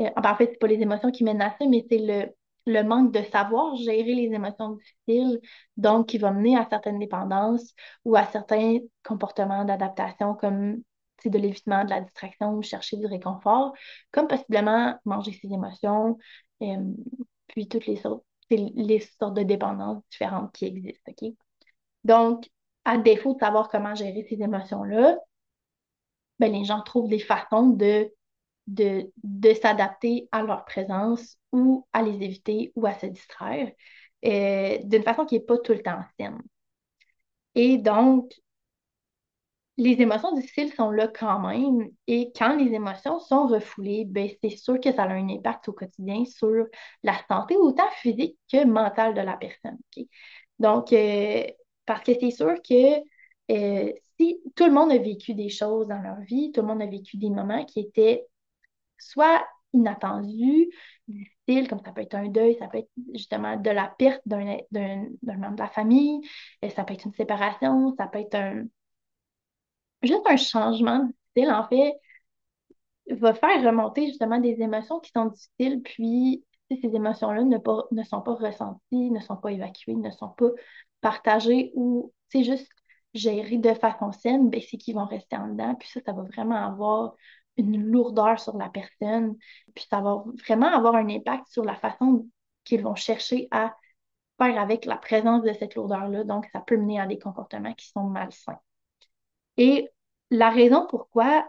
Euh, 0.00 0.10
en 0.16 0.36
fait, 0.36 0.50
c'est 0.52 0.58
pas 0.58 0.66
les 0.68 0.80
émotions 0.80 1.10
qui 1.10 1.24
mènent 1.24 1.42
à 1.42 1.50
ça, 1.50 1.66
mais 1.68 1.84
c'est 1.90 1.98
le, 1.98 2.32
le 2.66 2.82
manque 2.84 3.12
de 3.12 3.22
savoir 3.24 3.76
gérer 3.76 4.14
les 4.14 4.32
émotions 4.34 4.76
difficiles, 5.06 5.40
donc 5.76 6.08
qui 6.08 6.18
va 6.18 6.30
mener 6.32 6.56
à 6.56 6.66
certaines 6.70 6.98
dépendances 6.98 7.74
ou 8.04 8.16
à 8.16 8.24
certains 8.26 8.78
comportements 9.04 9.64
d'adaptation 9.64 10.34
comme 10.34 10.82
de 11.30 11.38
l'évitement, 11.38 11.84
de 11.84 11.90
la 11.90 12.00
distraction 12.00 12.60
chercher 12.62 12.96
du 12.96 13.06
réconfort, 13.06 13.74
comme 14.10 14.28
possiblement 14.28 14.98
manger 15.04 15.32
ses 15.32 15.52
émotions, 15.52 16.18
euh, 16.62 16.94
puis 17.48 17.68
toutes 17.68 17.86
les 17.86 17.96
sortes, 17.96 18.24
les 18.50 19.00
sortes 19.00 19.34
de 19.34 19.42
dépendances 19.42 20.02
différentes 20.10 20.52
qui 20.52 20.66
existent. 20.66 21.12
Donc, 22.04 22.48
à 22.84 22.98
défaut 22.98 23.34
de 23.34 23.38
savoir 23.38 23.68
comment 23.68 23.94
gérer 23.94 24.26
ces 24.28 24.42
émotions-là, 24.42 25.16
ben, 26.38 26.52
les 26.52 26.64
gens 26.64 26.82
trouvent 26.82 27.08
des 27.08 27.18
façons 27.18 27.68
de, 27.68 28.12
de, 28.66 29.10
de 29.22 29.54
s'adapter 29.54 30.28
à 30.32 30.42
leur 30.42 30.64
présence 30.64 31.38
ou 31.52 31.86
à 31.92 32.02
les 32.02 32.14
éviter 32.24 32.72
ou 32.74 32.86
à 32.86 32.94
se 32.94 33.06
distraire 33.06 33.70
euh, 34.24 34.78
d'une 34.84 35.02
façon 35.02 35.24
qui 35.24 35.36
n'est 35.36 35.44
pas 35.44 35.58
tout 35.58 35.72
le 35.72 35.82
temps 35.82 36.02
saine. 36.18 36.40
Et 37.54 37.78
donc, 37.78 38.32
les 39.78 40.00
émotions 40.02 40.32
difficiles 40.32 40.72
sont 40.72 40.90
là 40.90 41.08
quand 41.08 41.40
même. 41.40 41.88
Et 42.06 42.32
quand 42.36 42.56
les 42.56 42.72
émotions 42.74 43.18
sont 43.20 43.46
refoulées, 43.46 44.04
ben, 44.06 44.28
c'est 44.42 44.56
sûr 44.56 44.78
que 44.80 44.92
ça 44.92 45.04
a 45.04 45.08
un 45.08 45.28
impact 45.28 45.68
au 45.68 45.72
quotidien 45.72 46.24
sur 46.24 46.66
la 47.02 47.14
santé, 47.28 47.56
autant 47.56 47.88
physique 47.96 48.38
que 48.50 48.64
mentale 48.64 49.14
de 49.14 49.20
la 49.20 49.36
personne. 49.36 49.78
Donc, 50.58 50.92
euh, 50.92 51.44
parce 51.86 52.02
que 52.02 52.12
c'est 52.18 52.30
sûr 52.30 52.54
que 52.62 53.00
euh, 53.50 53.92
si 54.18 54.40
tout 54.54 54.64
le 54.64 54.72
monde 54.72 54.92
a 54.92 54.98
vécu 54.98 55.34
des 55.34 55.48
choses 55.48 55.88
dans 55.88 56.00
leur 56.00 56.20
vie, 56.20 56.52
tout 56.52 56.60
le 56.60 56.66
monde 56.66 56.82
a 56.82 56.86
vécu 56.86 57.16
des 57.16 57.30
moments 57.30 57.64
qui 57.64 57.80
étaient 57.80 58.26
soit 58.98 59.44
inattendus, 59.72 60.68
difficiles, 61.08 61.68
comme 61.68 61.80
ça 61.84 61.92
peut 61.92 62.02
être 62.02 62.14
un 62.14 62.28
deuil, 62.28 62.56
ça 62.58 62.68
peut 62.68 62.78
être 62.78 62.90
justement 63.14 63.56
de 63.56 63.70
la 63.70 63.88
perte 63.98 64.20
d'un 64.26 64.56
membre 64.70 65.56
de 65.56 65.62
la 65.62 65.68
famille, 65.68 66.20
euh, 66.64 66.68
ça 66.68 66.84
peut 66.84 66.94
être 66.94 67.06
une 67.06 67.14
séparation, 67.14 67.94
ça 67.96 68.06
peut 68.06 68.20
être 68.20 68.34
un, 68.34 68.64
juste 70.02 70.26
un 70.26 70.36
changement 70.36 71.00
de 71.00 71.12
style, 71.30 71.50
en 71.50 71.66
fait, 71.68 71.94
va 73.10 73.34
faire 73.34 73.62
remonter 73.64 74.06
justement 74.06 74.38
des 74.38 74.60
émotions 74.62 75.00
qui 75.00 75.10
sont 75.10 75.26
difficiles, 75.26 75.82
puis 75.82 76.44
ces 76.70 76.94
émotions-là 76.94 77.44
ne, 77.44 77.58
ne 77.90 78.02
sont 78.04 78.22
pas 78.22 78.34
ressenties, 78.34 79.10
ne 79.10 79.20
sont 79.20 79.36
pas 79.36 79.52
évacuées, 79.52 79.94
ne 79.94 80.10
sont 80.10 80.30
pas 80.30 80.48
partagées 81.00 81.72
ou, 81.74 82.12
c'est 82.30 82.44
juste 82.44 82.70
gérées 83.14 83.58
de 83.58 83.74
façon 83.74 84.12
saine, 84.12 84.48
ben, 84.48 84.60
c'est 84.60 84.78
qu'ils 84.78 84.94
vont 84.94 85.04
rester 85.04 85.36
en 85.36 85.48
dedans, 85.48 85.74
puis 85.74 85.88
ça, 85.88 86.00
ça 86.04 86.12
va 86.12 86.22
vraiment 86.22 86.56
avoir 86.56 87.14
une 87.58 87.82
lourdeur 87.90 88.40
sur 88.40 88.56
la 88.56 88.70
personne, 88.70 89.36
puis 89.74 89.86
ça 89.90 90.00
va 90.00 90.24
vraiment 90.46 90.68
avoir 90.68 90.94
un 90.94 91.08
impact 91.08 91.46
sur 91.48 91.64
la 91.64 91.74
façon 91.74 92.26
qu'ils 92.64 92.82
vont 92.82 92.94
chercher 92.94 93.48
à 93.50 93.76
faire 94.38 94.58
avec 94.58 94.86
la 94.86 94.96
présence 94.96 95.42
de 95.42 95.52
cette 95.52 95.74
lourdeur-là. 95.74 96.24
Donc, 96.24 96.46
ça 96.52 96.60
peut 96.60 96.76
mener 96.76 97.00
à 97.00 97.06
des 97.06 97.18
comportements 97.18 97.74
qui 97.74 97.88
sont 97.88 98.04
malsains. 98.04 98.58
Et 99.56 99.88
la 100.30 100.50
raison 100.50 100.86
pourquoi 100.88 101.46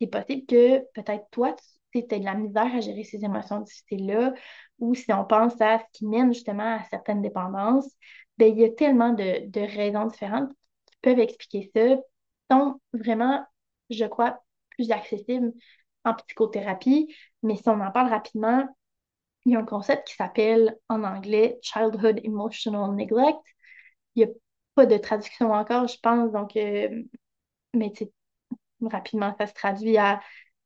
c'est 0.00 0.06
possible 0.08 0.46
que 0.46 0.78
peut-être 0.94 1.26
toi, 1.30 1.54
tu 1.92 1.98
aies 1.98 2.18
de 2.18 2.24
la 2.24 2.34
misère 2.34 2.74
à 2.74 2.80
gérer 2.80 3.04
ces 3.04 3.24
émotions 3.24 3.60
difficiles-là, 3.60 4.34
ou 4.78 4.94
si 4.94 5.12
on 5.12 5.24
pense 5.24 5.60
à 5.60 5.78
ce 5.78 5.84
qui 5.92 6.06
mène 6.06 6.32
justement 6.34 6.76
à 6.76 6.84
certaines 6.90 7.22
dépendances, 7.22 7.90
bien, 8.38 8.48
il 8.48 8.58
y 8.58 8.64
a 8.64 8.70
tellement 8.70 9.10
de, 9.12 9.76
raisons 9.76 10.06
différentes 10.06 10.50
qui 10.86 10.96
peuvent 11.02 11.18
expliquer 11.18 11.70
ça, 11.74 11.96
sont 12.50 12.80
vraiment, 12.92 13.44
je 13.90 14.04
crois, 14.04 14.40
plus 14.70 14.90
accessibles 14.90 15.52
en 16.04 16.14
psychothérapie. 16.14 17.14
Mais 17.42 17.56
si 17.56 17.68
on 17.68 17.80
en 17.80 17.90
parle 17.90 18.10
rapidement, 18.10 18.68
il 19.46 19.52
y 19.52 19.56
a 19.56 19.60
un 19.60 19.64
concept 19.64 20.08
qui 20.08 20.14
s'appelle 20.14 20.76
en 20.88 21.04
anglais 21.04 21.58
Childhood 21.62 22.20
Emotional 22.24 22.94
Neglect. 22.94 23.38
Il 24.14 24.24
n'y 24.26 24.30
a 24.30 24.34
pas 24.74 24.86
de 24.86 24.96
traduction 24.98 25.52
encore, 25.52 25.88
je 25.88 25.98
pense, 26.02 26.32
donc 26.32 26.56
euh, 26.56 27.02
mais 27.76 27.92
rapidement, 28.82 29.34
ça 29.38 29.46
se 29.46 29.54
traduit 29.54 29.96
à 29.96 30.20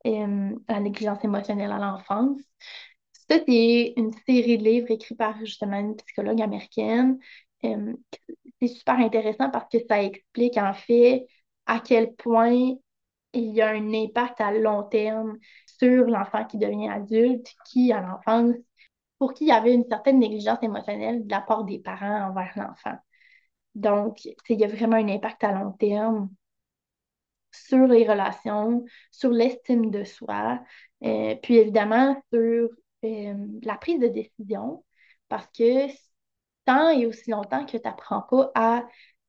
euh, 0.07 0.51
la 0.68 0.81
négligence 0.81 1.23
émotionnelle 1.25 1.73
à 1.73 1.79
l'enfance. 1.79 2.40
Ça, 3.29 3.37
c'est 3.46 3.94
une 3.96 4.12
série 4.27 4.59
de 4.59 4.64
livres 4.64 4.90
écrits 4.90 5.14
par 5.14 5.38
justement 5.38 5.79
une 5.79 5.96
psychologue 5.96 6.40
américaine. 6.40 7.18
Euh, 7.64 7.94
c'est 8.61 8.68
super 8.68 8.99
intéressant 8.99 9.51
parce 9.51 9.68
que 9.70 9.79
ça 9.88 10.03
explique 10.03 10.57
en 10.57 10.75
fait 10.75 11.27
à 11.66 11.81
quel 11.81 12.14
point 12.14 12.75
il 13.33 13.55
y 13.55 13.62
a 13.62 13.68
un 13.70 13.94
impact 13.94 14.40
à 14.40 14.53
long 14.53 14.83
terme 14.85 15.38
sur 15.66 16.07
l'enfant 16.07 16.44
qui 16.44 16.59
devient 16.59 16.88
adulte, 16.88 17.55
qui, 17.66 17.92
à 17.92 18.01
l'enfance, 18.01 18.57
pour 19.18 19.35
qui 19.35 19.44
il 19.44 19.49
y 19.49 19.53
avait 19.53 19.75
une 19.75 19.85
certaine 19.88 20.18
négligence 20.18 20.59
émotionnelle 20.62 21.25
de 21.27 21.31
la 21.31 21.40
part 21.40 21.64
des 21.64 21.79
parents 21.79 22.29
envers 22.31 22.53
l'enfant. 22.57 22.99
Donc, 23.75 24.25
il 24.25 24.61
y 24.61 24.64
a 24.64 24.68
vraiment 24.68 24.96
un 24.96 25.09
impact 25.09 25.44
à 25.44 25.53
long 25.53 25.73
terme 25.73 26.31
sur 27.52 27.86
les 27.86 28.08
relations, 28.08 28.84
sur 29.10 29.30
l'estime 29.30 29.90
de 29.90 30.04
soi, 30.04 30.60
euh, 31.04 31.34
puis 31.42 31.56
évidemment 31.56 32.20
sur 32.32 32.68
euh, 33.04 33.34
la 33.62 33.76
prise 33.76 34.00
de 34.00 34.08
décision, 34.08 34.84
parce 35.28 35.46
que 35.48 35.88
tant 36.64 36.90
et 36.90 37.06
aussi 37.06 37.30
longtemps 37.30 37.64
que 37.64 37.76
tu 37.76 37.82
n'apprends 37.84 38.22
pas 38.22 38.50
à 38.54 38.86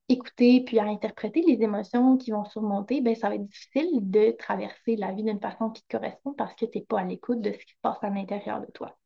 écouter 0.09 0.63
puis 0.65 0.79
à 0.79 0.83
interpréter 0.83 1.41
les 1.41 1.63
émotions 1.63 2.17
qui 2.17 2.31
vont 2.31 2.45
surmonter, 2.45 3.01
ben, 3.01 3.15
ça 3.15 3.29
va 3.29 3.35
être 3.35 3.45
difficile 3.45 3.89
de 4.09 4.31
traverser 4.31 4.95
la 4.97 5.13
vie 5.13 5.23
d'une 5.23 5.39
façon 5.39 5.69
qui 5.69 5.83
te 5.83 5.97
correspond 5.97 6.33
parce 6.33 6.53
que 6.55 6.65
tu 6.65 6.79
n'es 6.79 6.85
pas 6.85 6.99
à 6.99 7.03
l'écoute 7.05 7.41
de 7.41 7.51
ce 7.51 7.57
qui 7.59 7.73
se 7.73 7.79
passe 7.81 8.03
à 8.03 8.09
l'intérieur 8.09 8.61
de 8.61 8.71
toi. 8.71 8.97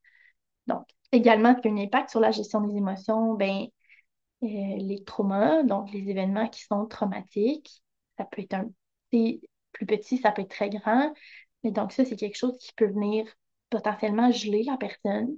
Donc, 0.68 0.86
également, 1.12 1.56
ce 1.56 1.62
qui 1.62 1.68
a 1.68 1.72
un 1.72 1.78
impact 1.78 2.10
sur 2.10 2.20
la 2.20 2.32
gestion 2.32 2.62
des 2.62 2.76
émotions, 2.78 3.36
ben, 3.36 3.68
les 4.42 5.04
traumas, 5.06 5.64
donc 5.64 5.92
les 5.92 6.10
événements 6.10 6.48
qui 6.50 6.64
sont 6.64 6.86
traumatiques. 6.86 7.82
Ça 8.18 8.26
peut 8.26 8.42
être 8.42 8.54
un 8.54 8.70
plus 9.72 9.86
petit, 9.86 10.18
ça 10.18 10.32
peut 10.32 10.42
être 10.42 10.50
très 10.50 10.70
grand. 10.70 11.14
Mais 11.64 11.72
donc 11.72 11.92
ça, 11.92 12.06
c'est 12.06 12.16
quelque 12.16 12.38
chose 12.38 12.58
qui 12.60 12.74
peut 12.74 12.88
venir 12.88 13.28
potentiellement 13.70 14.32
geler 14.32 14.64
la 14.64 14.78
personne, 14.78 15.36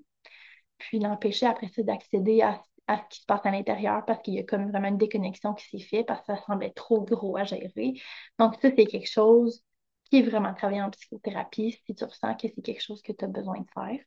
puis 0.77 0.99
l'empêcher 0.99 1.45
après 1.47 1.69
ça 1.69 1.83
d'accéder 1.83 2.41
à, 2.41 2.61
à, 2.87 2.97
ce 2.97 3.03
qui 3.09 3.21
se 3.21 3.25
passe 3.25 3.45
à 3.45 3.51
l'intérieur 3.51 4.05
parce 4.05 4.21
qu'il 4.21 4.35
y 4.35 4.39
a 4.39 4.43
comme 4.43 4.69
vraiment 4.69 4.89
une 4.89 4.97
déconnexion 4.97 5.53
qui 5.53 5.65
s'est 5.69 5.85
faite 5.85 6.07
parce 6.07 6.21
que 6.21 6.35
ça 6.35 6.41
semblait 6.45 6.71
trop 6.71 7.01
gros 7.01 7.37
à 7.37 7.43
gérer. 7.45 7.93
Donc 8.39 8.55
ça, 8.61 8.69
c'est 8.75 8.85
quelque 8.85 9.09
chose 9.09 9.63
qui 10.05 10.19
est 10.19 10.23
vraiment 10.23 10.53
travaillé 10.53 10.81
en 10.81 10.89
psychothérapie 10.91 11.79
si 11.85 11.95
tu 11.95 12.03
ressens 12.03 12.35
que 12.35 12.47
c'est 12.53 12.61
quelque 12.61 12.81
chose 12.81 13.01
que 13.01 13.11
tu 13.11 13.25
as 13.25 13.27
besoin 13.27 13.59
de 13.59 13.67
faire 13.73 13.99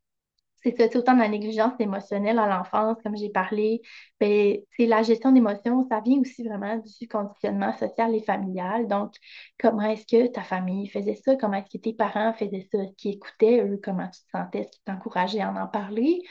c'est 0.62 0.76
ça, 0.76 0.98
autant 0.98 1.14
de 1.14 1.20
la 1.20 1.28
négligence 1.28 1.72
émotionnelle 1.78 2.38
à 2.38 2.46
l'enfance, 2.46 2.96
comme 3.02 3.16
j'ai 3.16 3.30
parlé, 3.30 3.82
ben, 4.20 4.58
la 4.78 5.02
gestion 5.02 5.32
d'émotions, 5.32 5.86
ça 5.90 6.00
vient 6.00 6.20
aussi 6.20 6.44
vraiment 6.44 6.76
du 6.76 7.08
conditionnement 7.08 7.72
social 7.78 8.14
et 8.14 8.22
familial. 8.22 8.86
Donc, 8.86 9.14
comment 9.58 9.82
est-ce 9.82 10.06
que 10.06 10.26
ta 10.28 10.42
famille 10.42 10.88
faisait 10.88 11.14
ça? 11.14 11.36
Comment 11.36 11.54
est-ce 11.54 11.76
que 11.76 11.82
tes 11.82 11.94
parents 11.94 12.32
faisaient 12.34 12.68
ça? 12.72 12.78
Ce 12.86 12.92
qui 12.96 13.10
écoutaient, 13.10 13.62
eux, 13.62 13.80
comment 13.82 14.08
tu 14.08 14.20
te 14.20 14.30
sentais? 14.30 14.64
Ce 14.64 14.70
qui 14.70 14.82
t'encourageait 14.84 15.40
à 15.40 15.52
en 15.52 15.66
parler? 15.66 16.22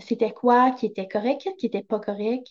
C'était 0.00 0.32
quoi 0.32 0.72
qui 0.72 0.86
était 0.86 1.08
correct? 1.08 1.40
Qu'est-ce 1.42 1.56
qui 1.56 1.66
n'était 1.66 1.82
pas 1.82 1.98
correct? 1.98 2.46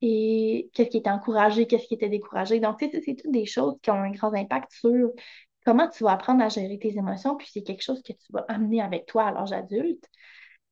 Et 0.00 0.70
qu'est-ce 0.74 0.90
qui 0.90 0.98
était 0.98 1.10
encouragé? 1.10 1.66
Qu'est-ce 1.66 1.86
qui 1.86 1.94
était 1.94 2.08
découragé? 2.08 2.60
Donc, 2.60 2.76
c'est 2.80 2.90
toutes 2.90 3.32
des 3.32 3.46
choses 3.46 3.74
qui 3.82 3.90
ont 3.90 3.94
un 3.94 4.10
grand 4.12 4.32
impact 4.32 4.72
sur 4.72 5.10
comment 5.68 5.88
tu 5.88 6.02
vas 6.02 6.12
apprendre 6.12 6.42
à 6.42 6.48
gérer 6.48 6.78
tes 6.78 6.96
émotions, 6.96 7.36
puis 7.36 7.46
c'est 7.52 7.62
quelque 7.62 7.82
chose 7.82 8.02
que 8.02 8.14
tu 8.14 8.32
vas 8.32 8.46
amener 8.48 8.80
avec 8.80 9.04
toi 9.04 9.24
à 9.24 9.32
l'âge 9.32 9.52
adulte. 9.52 10.02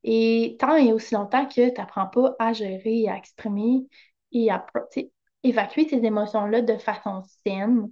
Et 0.05 0.57
tant 0.59 0.75
et 0.77 0.91
aussi 0.95 1.15
longtemps 1.15 1.45
que 1.45 1.69
tu 1.69 1.79
n'apprends 1.79 2.07
pas 2.07 2.35
à 2.39 2.55
gérer, 2.55 3.07
à 3.07 3.17
exprimer 3.19 3.87
et 4.33 4.51
à 4.51 4.65
évacuer 5.43 5.87
ces 5.87 6.03
émotions-là 6.03 6.63
de 6.63 6.79
façon 6.79 7.23
saine, 7.45 7.91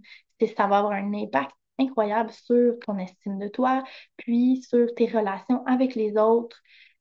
ça 0.57 0.67
va 0.67 0.79
avoir 0.79 0.93
un 0.93 1.13
impact 1.13 1.51
incroyable 1.79 2.31
sur 2.31 2.79
ton 2.87 2.97
estime 2.97 3.39
de 3.39 3.49
toi, 3.49 3.85
puis 4.17 4.63
sur 4.63 4.87
tes 4.95 5.07
relations 5.07 5.63
avec 5.67 5.95
les 5.95 6.17
autres. 6.17 6.59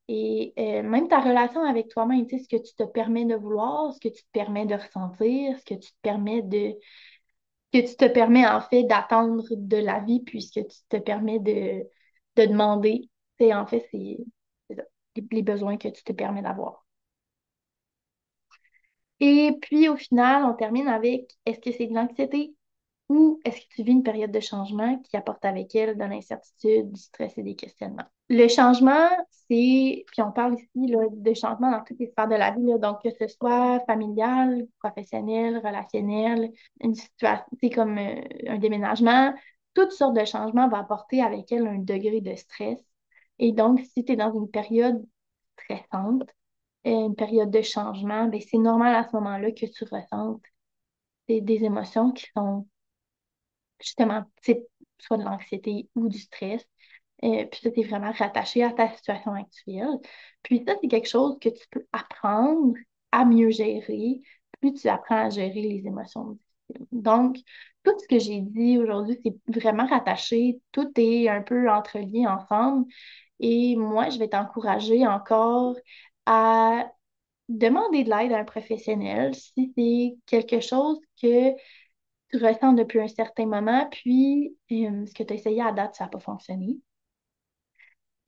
Et 0.10 0.52
euh, 0.60 0.84
même 0.84 1.08
ta 1.08 1.22
relation 1.22 1.64
avec 1.64 1.88
toi-même, 1.88 2.28
ce 2.28 2.48
que 2.50 2.62
tu 2.62 2.76
te 2.76 2.84
permets 2.84 3.24
de 3.24 3.36
vouloir, 3.36 3.94
ce 3.94 4.02
que 4.02 4.10
tu 4.10 4.22
te 4.22 4.32
permets 4.34 4.66
de 4.66 4.76
ressentir, 4.76 5.58
ce 5.60 5.64
que 5.64 5.80
tu 5.80 5.92
te 5.92 5.98
permets 6.02 6.42
de, 6.42 6.76
que 7.74 7.80
tu 7.90 7.96
te 7.98 8.06
permets 8.08 8.48
en 8.48 8.62
fait 8.62 8.84
d'attendre 8.86 9.44
de 9.52 9.78
la 9.78 10.00
vie 10.02 10.22
puisque 10.22 10.56
tu 10.68 10.78
te 10.90 10.98
permets 10.98 11.40
de, 11.40 11.84
de 12.38 12.46
demander. 12.48 13.10
C'est 13.40 13.54
en 13.54 13.66
fait, 13.68 13.88
c'est 13.92 14.18
les 15.32 15.42
besoins 15.42 15.78
que 15.78 15.88
tu 15.88 16.04
te 16.04 16.12
permets 16.14 16.42
d'avoir. 16.44 16.86
Et 19.20 19.58
puis 19.62 19.90
au 19.90 19.96
final, 19.96 20.44
on 20.46 20.54
termine 20.54 20.88
avec 20.88 21.32
est-ce 21.48 21.60
que 21.60 21.72
c'est 21.72 21.88
de 21.88 21.94
l'anxiété 21.96 22.54
ou 23.10 23.40
est-ce 23.46 23.62
que 23.62 23.76
tu 23.76 23.84
vis 23.84 23.92
une 23.94 24.04
période 24.04 24.32
de 24.32 24.40
changement 24.42 25.00
qui 25.02 25.18
apporte 25.18 25.46
avec 25.46 25.76
elle 25.76 25.98
de 25.98 26.04
l'incertitude, 26.06 26.92
du 26.92 27.02
stress 27.02 27.38
et 27.38 27.44
des 27.44 27.56
questionnements? 27.56 28.10
Le 28.34 28.48
changement, 28.48 29.10
c'est, 29.30 30.06
puis 30.08 30.22
on 30.22 30.32
parle 30.32 30.56
ici 30.56 30.88
là, 30.88 31.00
de 31.12 31.34
changement 31.36 31.70
dans 31.72 31.84
toutes 31.84 32.00
les 32.00 32.08
sphères 32.08 32.28
de 32.28 32.36
la 32.36 32.52
vie, 32.52 32.80
donc 32.80 33.04
que 33.04 33.10
ce 33.12 33.28
soit 33.28 33.80
familial, 33.86 34.66
professionnel, 34.80 35.58
relationnel, 35.64 36.52
une 36.82 36.96
situation, 36.96 37.46
c'est 37.62 37.70
comme 37.70 37.98
euh, 38.00 38.22
un 38.48 38.58
déménagement, 38.58 39.34
toutes 39.76 39.92
sortes 39.92 40.16
de 40.18 40.26
changements 40.26 40.68
vont 40.68 40.78
apporter 40.78 41.22
avec 41.22 41.52
elle 41.52 41.68
un 41.68 41.78
degré 41.78 42.22
de 42.22 42.36
stress. 42.36 42.80
Et 43.40 43.52
donc, 43.52 43.82
si 43.94 44.04
tu 44.04 44.14
es 44.14 44.16
dans 44.16 44.34
une 44.34 44.50
période 44.50 45.06
stressante, 45.60 46.30
euh, 46.88 47.08
une 47.08 47.16
période 47.16 47.52
de 47.52 47.62
changement, 47.62 48.28
ben, 48.28 48.42
c'est 48.42 48.58
normal 48.58 48.96
à 48.96 49.08
ce 49.10 49.16
moment-là 49.16 49.52
que 49.52 49.66
tu 49.68 49.86
ressentes 49.86 50.44
des, 51.30 51.42
des 51.42 51.66
émotions 51.66 52.12
qui 52.14 52.28
sont 52.36 52.68
justement, 53.80 54.24
soit 55.00 55.18
de 55.18 55.24
l'anxiété 55.24 55.90
ou 55.96 56.10
du 56.10 56.20
stress. 56.20 56.66
Euh, 57.24 57.46
puis 57.46 57.62
ça, 57.64 57.70
c'est 57.76 57.84
vraiment 57.84 58.12
rattaché 58.12 58.64
à 58.64 58.72
ta 58.72 58.90
situation 58.90 59.34
actuelle. 59.34 60.00
Puis 60.44 60.64
ça, 60.68 60.76
c'est 60.82 60.88
quelque 60.90 61.08
chose 61.08 61.38
que 61.40 61.50
tu 61.50 61.66
peux 61.72 61.86
apprendre 61.94 62.74
à 63.12 63.26
mieux 63.26 63.50
gérer, 63.52 64.22
plus 64.60 64.74
tu 64.74 64.88
apprends 64.90 65.26
à 65.28 65.30
gérer 65.30 65.62
les 65.62 65.88
émotions 65.88 66.38
Donc, 66.92 67.38
tout 67.84 67.94
ce 68.00 68.08
que 68.08 68.20
j'ai 68.20 68.42
dit 68.42 68.78
aujourd'hui, 68.80 69.20
c'est 69.24 69.36
vraiment 69.62 69.86
rattaché, 69.88 70.62
tout 70.72 70.92
est 70.98 71.30
un 71.30 71.42
peu 71.42 71.70
entrelié 71.70 72.28
ensemble. 72.28 72.86
Et 73.40 73.76
moi, 73.76 74.10
je 74.10 74.20
vais 74.20 74.30
t'encourager 74.30 75.08
encore 75.08 75.76
à 76.26 76.92
demander 77.50 78.04
de 78.04 78.10
l'aide 78.10 78.34
à 78.34 78.40
un 78.40 78.46
professionnel 78.46 79.36
si 79.36 79.74
c'est 79.78 80.18
quelque 80.26 80.62
chose 80.62 81.00
que 81.22 81.52
tu 82.32 82.38
ressens 82.44 82.74
depuis 82.74 83.00
un 83.02 83.08
certain 83.08 83.46
moment, 83.46 83.88
puis 83.92 84.58
euh, 84.72 85.06
ce 85.06 85.14
que 85.14 85.24
tu 85.24 85.34
as 85.34 85.36
essayé 85.38 85.62
à 85.62 85.72
date, 85.72 85.96
ça 85.96 86.06
n'a 86.06 86.10
pas 86.10 86.20
fonctionné. 86.20 86.78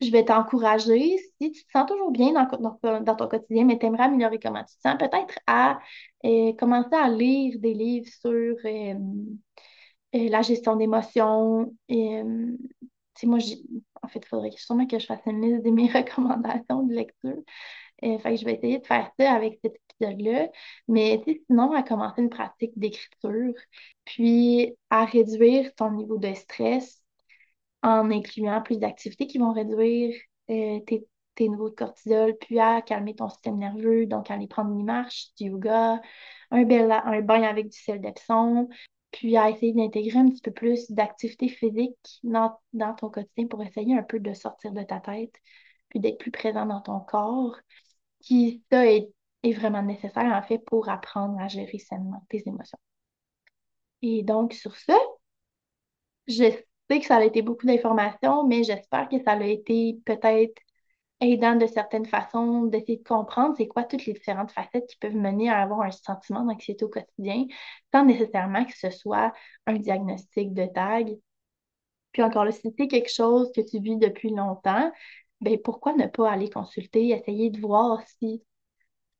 Je 0.00 0.10
vais 0.10 0.24
t'encourager, 0.24 1.16
si 1.40 1.52
tu 1.52 1.64
te 1.64 1.70
sens 1.72 1.86
toujours 1.88 2.10
bien 2.10 2.32
dans, 2.32 3.16
ton 3.16 3.28
quotidien, 3.28 3.64
mais 3.64 3.78
tu 3.78 3.86
aimerais 3.86 4.04
améliorer 4.04 4.38
comment 4.38 4.62
tu 4.62 4.76
te 4.76 4.80
sens, 4.82 4.96
peut-être 4.98 5.38
à 5.46 5.78
euh, 6.24 6.52
commencer 6.54 6.94
à 6.94 7.08
lire 7.08 7.58
des 7.58 7.72
livres 7.72 8.08
sur 8.20 8.56
euh, 8.64 8.94
la 10.12 10.42
gestion 10.42 10.76
d'émotions. 10.76 11.72
moi, 11.88 13.38
en 14.02 14.08
fait, 14.08 14.18
il 14.22 14.26
faudrait 14.28 14.50
sûrement 14.50 14.86
que 14.86 14.98
je 14.98 15.06
fasse 15.06 15.20
une 15.26 15.40
liste 15.40 15.64
de 15.64 15.70
mes 15.70 15.88
recommandations 15.92 16.82
de 16.82 16.94
lecture. 16.94 17.42
je 18.02 18.44
vais 18.44 18.54
essayer 18.54 18.78
de 18.80 18.86
faire 18.86 19.10
ça 19.18 19.32
avec 19.32 19.58
cet 19.64 19.76
épisode-là. 19.98 20.50
Mais 20.88 21.22
sinon, 21.48 21.72
à 21.72 21.82
commencer 21.82 22.20
une 22.20 22.28
pratique 22.30 22.78
d'écriture, 22.78 23.54
puis 24.04 24.74
à 24.90 25.06
réduire 25.06 25.74
ton 25.74 25.90
niveau 25.92 26.18
de 26.18 26.34
stress 26.34 27.02
en 27.86 28.10
incluant 28.10 28.60
plus 28.62 28.78
d'activités 28.78 29.26
qui 29.28 29.38
vont 29.38 29.52
réduire 29.52 30.14
euh, 30.50 30.80
tes, 30.80 31.06
niveaux 31.38 31.70
de 31.70 31.74
cortisol, 31.74 32.36
puis 32.40 32.58
à 32.58 32.82
calmer 32.82 33.14
ton 33.14 33.28
système 33.28 33.58
nerveux, 33.58 34.06
donc 34.06 34.30
aller 34.30 34.48
prendre 34.48 34.72
une 34.72 34.84
marche, 34.84 35.34
du 35.38 35.44
yoga, 35.46 36.00
un, 36.50 36.64
bel, 36.64 36.90
un 36.90 37.20
bain 37.20 37.42
avec 37.42 37.68
du 37.68 37.78
sel 37.78 38.00
d'Epsom, 38.00 38.68
puis 39.12 39.36
à 39.36 39.50
essayer 39.50 39.72
d'intégrer 39.72 40.18
un 40.18 40.28
petit 40.28 40.40
peu 40.40 40.50
plus 40.50 40.90
d'activité 40.90 41.48
physique 41.48 42.20
dans, 42.24 42.58
dans, 42.72 42.94
ton 42.94 43.10
quotidien 43.10 43.46
pour 43.46 43.62
essayer 43.62 43.96
un 43.96 44.02
peu 44.02 44.18
de 44.18 44.32
sortir 44.34 44.72
de 44.72 44.82
ta 44.82 44.98
tête, 44.98 45.34
puis 45.88 46.00
d'être 46.00 46.18
plus 46.18 46.32
présent 46.32 46.66
dans 46.66 46.80
ton 46.80 47.00
corps, 47.00 47.56
qui, 48.20 48.64
ça, 48.72 48.84
est, 48.86 49.08
est 49.44 49.52
vraiment 49.52 49.82
nécessaire, 49.82 50.24
en 50.24 50.42
fait, 50.42 50.58
pour 50.58 50.88
apprendre 50.88 51.38
à 51.38 51.48
gérer 51.48 51.78
sainement 51.78 52.24
tes 52.30 52.42
émotions. 52.46 52.78
Et 54.02 54.22
donc, 54.22 54.54
sur 54.54 54.74
ce, 54.76 54.92
je 56.26 56.50
sais 56.90 57.00
que 57.00 57.06
ça 57.06 57.16
a 57.16 57.24
été 57.24 57.42
beaucoup 57.42 57.66
d'informations, 57.66 58.46
mais 58.46 58.64
j'espère 58.64 59.08
que 59.08 59.22
ça 59.22 59.32
a 59.32 59.44
été 59.44 59.98
peut-être 60.04 60.54
aidant 61.20 61.56
de 61.56 61.66
certaines 61.66 62.06
façons 62.06 62.64
d'essayer 62.64 62.98
de 62.98 63.04
comprendre 63.04 63.54
c'est 63.56 63.68
quoi 63.68 63.84
toutes 63.84 64.06
les 64.06 64.12
différentes 64.12 64.52
facettes 64.52 64.86
qui 64.88 64.96
peuvent 64.98 65.16
mener 65.16 65.48
à 65.48 65.62
avoir 65.62 65.82
un 65.82 65.90
sentiment 65.90 66.44
d'anxiété 66.44 66.84
au 66.84 66.88
quotidien, 66.88 67.46
sans 67.92 68.04
nécessairement 68.04 68.64
que 68.64 68.76
ce 68.76 68.90
soit 68.90 69.32
un 69.66 69.74
diagnostic 69.74 70.52
de 70.54 70.66
tag. 70.66 71.16
Puis 72.12 72.22
encore 72.22 72.44
là, 72.44 72.52
si 72.52 72.72
c'est 72.78 72.88
quelque 72.88 73.10
chose 73.12 73.50
que 73.54 73.60
tu 73.60 73.80
vis 73.80 73.96
depuis 73.98 74.30
longtemps, 74.30 74.90
ben 75.40 75.58
pourquoi 75.62 75.94
ne 75.94 76.06
pas 76.06 76.30
aller 76.30 76.50
consulter, 76.50 77.08
essayer 77.10 77.50
de 77.50 77.60
voir 77.60 78.00
si 78.20 78.42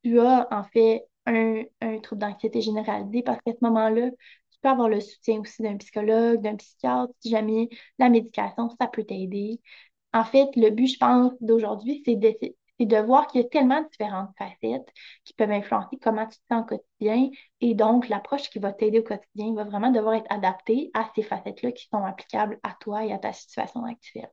tu 0.04 0.20
as 0.20 0.48
en 0.50 0.64
fait 0.64 1.06
un, 1.26 1.62
un 1.80 1.98
trouble 2.00 2.22
d'anxiété 2.22 2.60
généralisé, 2.62 3.22
parce 3.22 3.40
qu'à 3.42 3.52
ce 3.52 3.58
moment-là, 3.62 4.10
avoir 4.68 4.88
le 4.88 5.00
soutien 5.00 5.40
aussi 5.40 5.62
d'un 5.62 5.76
psychologue, 5.78 6.40
d'un 6.42 6.56
psychiatre, 6.56 7.12
si 7.20 7.30
jamais 7.30 7.68
la 7.98 8.08
médication, 8.08 8.70
ça 8.80 8.86
peut 8.86 9.04
t'aider. 9.04 9.60
En 10.12 10.24
fait, 10.24 10.48
le 10.56 10.70
but, 10.70 10.88
je 10.88 10.98
pense, 10.98 11.32
d'aujourd'hui, 11.40 12.02
c'est 12.04 12.16
de, 12.16 12.34
de 12.80 12.96
voir 12.98 13.26
qu'il 13.28 13.42
y 13.42 13.44
a 13.44 13.48
tellement 13.48 13.80
de 13.82 13.88
différentes 13.88 14.30
facettes 14.38 14.88
qui 15.24 15.34
peuvent 15.34 15.50
influencer 15.50 15.98
comment 16.02 16.26
tu 16.26 16.38
te 16.38 16.44
sens 16.50 16.62
au 16.62 16.66
quotidien. 16.66 17.30
Et 17.60 17.74
donc, 17.74 18.08
l'approche 18.08 18.50
qui 18.50 18.58
va 18.58 18.72
t'aider 18.72 19.00
au 19.00 19.02
quotidien 19.02 19.54
va 19.54 19.64
vraiment 19.64 19.90
devoir 19.90 20.14
être 20.14 20.26
adaptée 20.30 20.90
à 20.94 21.10
ces 21.14 21.22
facettes-là 21.22 21.72
qui 21.72 21.88
sont 21.88 22.04
applicables 22.04 22.58
à 22.62 22.76
toi 22.80 23.04
et 23.04 23.12
à 23.12 23.18
ta 23.18 23.32
situation 23.32 23.84
actuelle. 23.84 24.30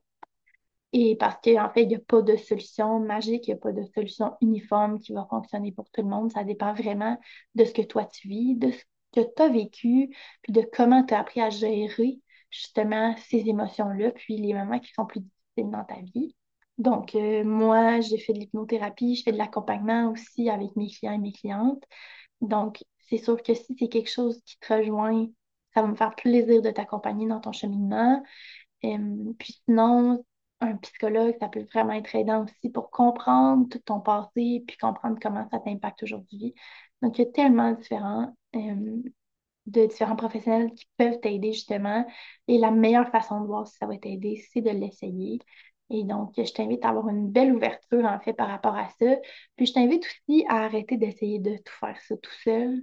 Et 0.92 1.16
parce 1.16 1.36
qu'en 1.42 1.68
fait, 1.70 1.82
il 1.82 1.88
n'y 1.88 1.96
a 1.96 1.98
pas 1.98 2.22
de 2.22 2.36
solution 2.36 3.00
magique, 3.00 3.48
il 3.48 3.50
n'y 3.50 3.54
a 3.54 3.60
pas 3.60 3.72
de 3.72 3.82
solution 3.94 4.36
uniforme 4.40 5.00
qui 5.00 5.12
va 5.12 5.26
fonctionner 5.28 5.72
pour 5.72 5.90
tout 5.90 6.02
le 6.02 6.08
monde. 6.08 6.30
Ça 6.30 6.44
dépend 6.44 6.72
vraiment 6.72 7.18
de 7.56 7.64
ce 7.64 7.72
que 7.72 7.82
toi 7.82 8.04
tu 8.04 8.28
vis, 8.28 8.54
de 8.56 8.70
ce 8.70 8.78
que 9.14 9.20
tu 9.20 9.42
as 9.42 9.48
vécu, 9.48 10.16
puis 10.42 10.52
de 10.52 10.62
comment 10.72 11.04
tu 11.04 11.14
as 11.14 11.20
appris 11.20 11.40
à 11.40 11.50
gérer 11.50 12.20
justement 12.50 13.14
ces 13.16 13.48
émotions-là, 13.48 14.12
puis 14.12 14.36
les 14.36 14.54
moments 14.54 14.78
qui 14.78 14.92
sont 14.92 15.06
plus 15.06 15.20
difficiles 15.20 15.70
dans 15.70 15.84
ta 15.84 15.96
vie. 16.14 16.34
Donc, 16.78 17.14
euh, 17.14 17.44
moi, 17.44 18.00
j'ai 18.00 18.18
fait 18.18 18.32
de 18.32 18.40
l'hypnothérapie, 18.40 19.16
je 19.16 19.22
fais 19.24 19.32
de 19.32 19.38
l'accompagnement 19.38 20.10
aussi 20.10 20.50
avec 20.50 20.74
mes 20.76 20.88
clients 20.88 21.12
et 21.14 21.18
mes 21.18 21.32
clientes. 21.32 21.82
Donc, 22.40 22.84
c'est 23.08 23.18
sûr 23.18 23.42
que 23.42 23.54
si 23.54 23.76
c'est 23.78 23.88
quelque 23.88 24.10
chose 24.10 24.40
qui 24.44 24.58
te 24.58 24.72
rejoint, 24.72 25.26
ça 25.74 25.82
va 25.82 25.88
me 25.88 25.96
faire 25.96 26.14
plaisir 26.14 26.62
de 26.62 26.70
t'accompagner 26.70 27.26
dans 27.26 27.40
ton 27.40 27.52
cheminement. 27.52 28.22
puis 28.80 29.60
sinon, 29.66 30.24
un 30.60 30.76
psychologue, 30.78 31.36
ça 31.40 31.48
peut 31.48 31.64
vraiment 31.72 31.92
être 31.92 32.14
aidant 32.14 32.44
aussi 32.44 32.70
pour 32.70 32.90
comprendre 32.90 33.68
tout 33.68 33.78
ton 33.80 34.00
passé, 34.00 34.64
puis 34.66 34.76
comprendre 34.80 35.18
comment 35.20 35.48
ça 35.50 35.58
t'impacte 35.60 36.02
aujourd'hui. 36.02 36.54
Donc, 37.04 37.18
il 37.18 37.24
y 37.24 37.28
a 37.28 37.32
tellement 37.32 37.72
différents, 37.72 38.34
euh, 38.56 39.02
de 39.66 39.86
différents 39.86 40.16
professionnels 40.16 40.72
qui 40.74 40.86
peuvent 40.98 41.20
t'aider 41.20 41.52
justement. 41.52 42.06
Et 42.48 42.58
la 42.58 42.70
meilleure 42.70 43.10
façon 43.10 43.40
de 43.40 43.46
voir 43.46 43.66
si 43.66 43.76
ça 43.78 43.86
va 43.86 43.96
t'aider, 43.98 44.42
c'est 44.52 44.62
de 44.62 44.70
l'essayer. 44.70 45.40
Et 45.90 46.04
donc, 46.04 46.34
je 46.36 46.52
t'invite 46.52 46.84
à 46.84 46.90
avoir 46.90 47.08
une 47.10 47.30
belle 47.30 47.54
ouverture, 47.54 48.04
en 48.06 48.20
fait, 48.20 48.34
par 48.34 48.48
rapport 48.48 48.76
à 48.76 48.88
ça. 48.98 49.16
Puis, 49.56 49.66
je 49.66 49.74
t'invite 49.74 50.04
aussi 50.06 50.44
à 50.48 50.64
arrêter 50.64 50.96
d'essayer 50.98 51.38
de 51.40 51.56
tout 51.58 51.74
faire 51.80 52.00
ça 52.02 52.16
tout 52.18 52.32
seul. 52.44 52.82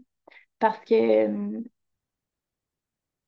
Parce 0.59 0.79
que, 0.81 0.95
euh, 0.95 1.61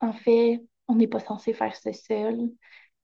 en 0.02 0.14
fait, 0.14 0.62
on 0.88 0.96
n'est 0.96 1.08
pas 1.08 1.20
censé 1.20 1.54
faire 1.54 1.76
ça 1.76 1.94
seul. 1.94 2.52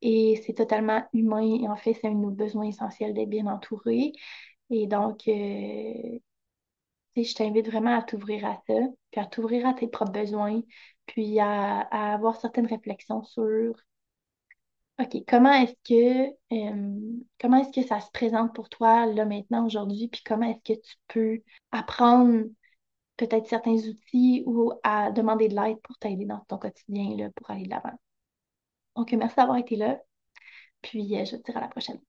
Et 0.01 0.41
c'est 0.45 0.53
totalement 0.53 1.03
humain. 1.13 1.41
Et 1.61 1.67
en 1.69 1.75
fait, 1.75 1.93
c'est 1.95 2.07
un 2.07 2.11
de 2.13 2.17
nos 2.19 2.31
besoins 2.31 2.65
essentiels 2.67 3.13
d'être 3.13 3.29
bien 3.29 3.47
entouré. 3.47 4.13
Et 4.71 4.87
donc, 4.87 5.27
euh, 5.27 6.19
je 7.15 7.33
t'invite 7.33 7.67
vraiment 7.67 7.97
à 7.97 8.03
t'ouvrir 8.03 8.45
à 8.45 8.61
ça, 8.67 8.73
puis 9.11 9.21
à 9.21 9.25
t'ouvrir 9.25 9.67
à 9.67 9.73
tes 9.73 9.87
propres 9.87 10.11
besoins, 10.11 10.61
puis 11.05 11.39
à, 11.39 11.81
avoir 12.13 12.35
certaines 12.37 12.67
réflexions 12.67 13.23
sur, 13.23 13.75
OK, 14.99 15.23
comment 15.27 15.53
est-ce 15.53 15.73
que, 15.87 16.35
comment 17.39 17.57
est-ce 17.57 17.81
que 17.81 17.87
ça 17.87 17.99
se 18.01 18.11
présente 18.11 18.53
pour 18.53 18.69
toi 18.69 19.05
là 19.05 19.25
maintenant, 19.25 19.65
aujourd'hui, 19.65 20.07
puis 20.09 20.21
comment 20.25 20.49
est-ce 20.49 20.73
que 20.73 20.79
tu 20.79 20.95
peux 21.07 21.41
apprendre 21.71 22.45
peut-être 23.17 23.47
certains 23.47 23.75
outils 23.75 24.43
ou 24.45 24.71
à 24.83 25.11
demander 25.11 25.49
de 25.49 25.55
l'aide 25.55 25.79
pour 25.81 25.97
t'aider 25.97 26.25
dans 26.25 26.39
ton 26.47 26.57
quotidien 26.57 27.15
là, 27.17 27.29
pour 27.35 27.49
aller 27.51 27.65
de 27.65 27.69
l'avant. 27.69 27.97
Donc, 28.95 29.11
merci 29.13 29.35
d'avoir 29.35 29.57
été 29.57 29.75
là, 29.75 29.99
puis 30.81 31.17
euh, 31.17 31.25
je 31.25 31.35
te 31.37 31.51
dis 31.51 31.57
à 31.57 31.61
la 31.61 31.67
prochaine. 31.67 31.99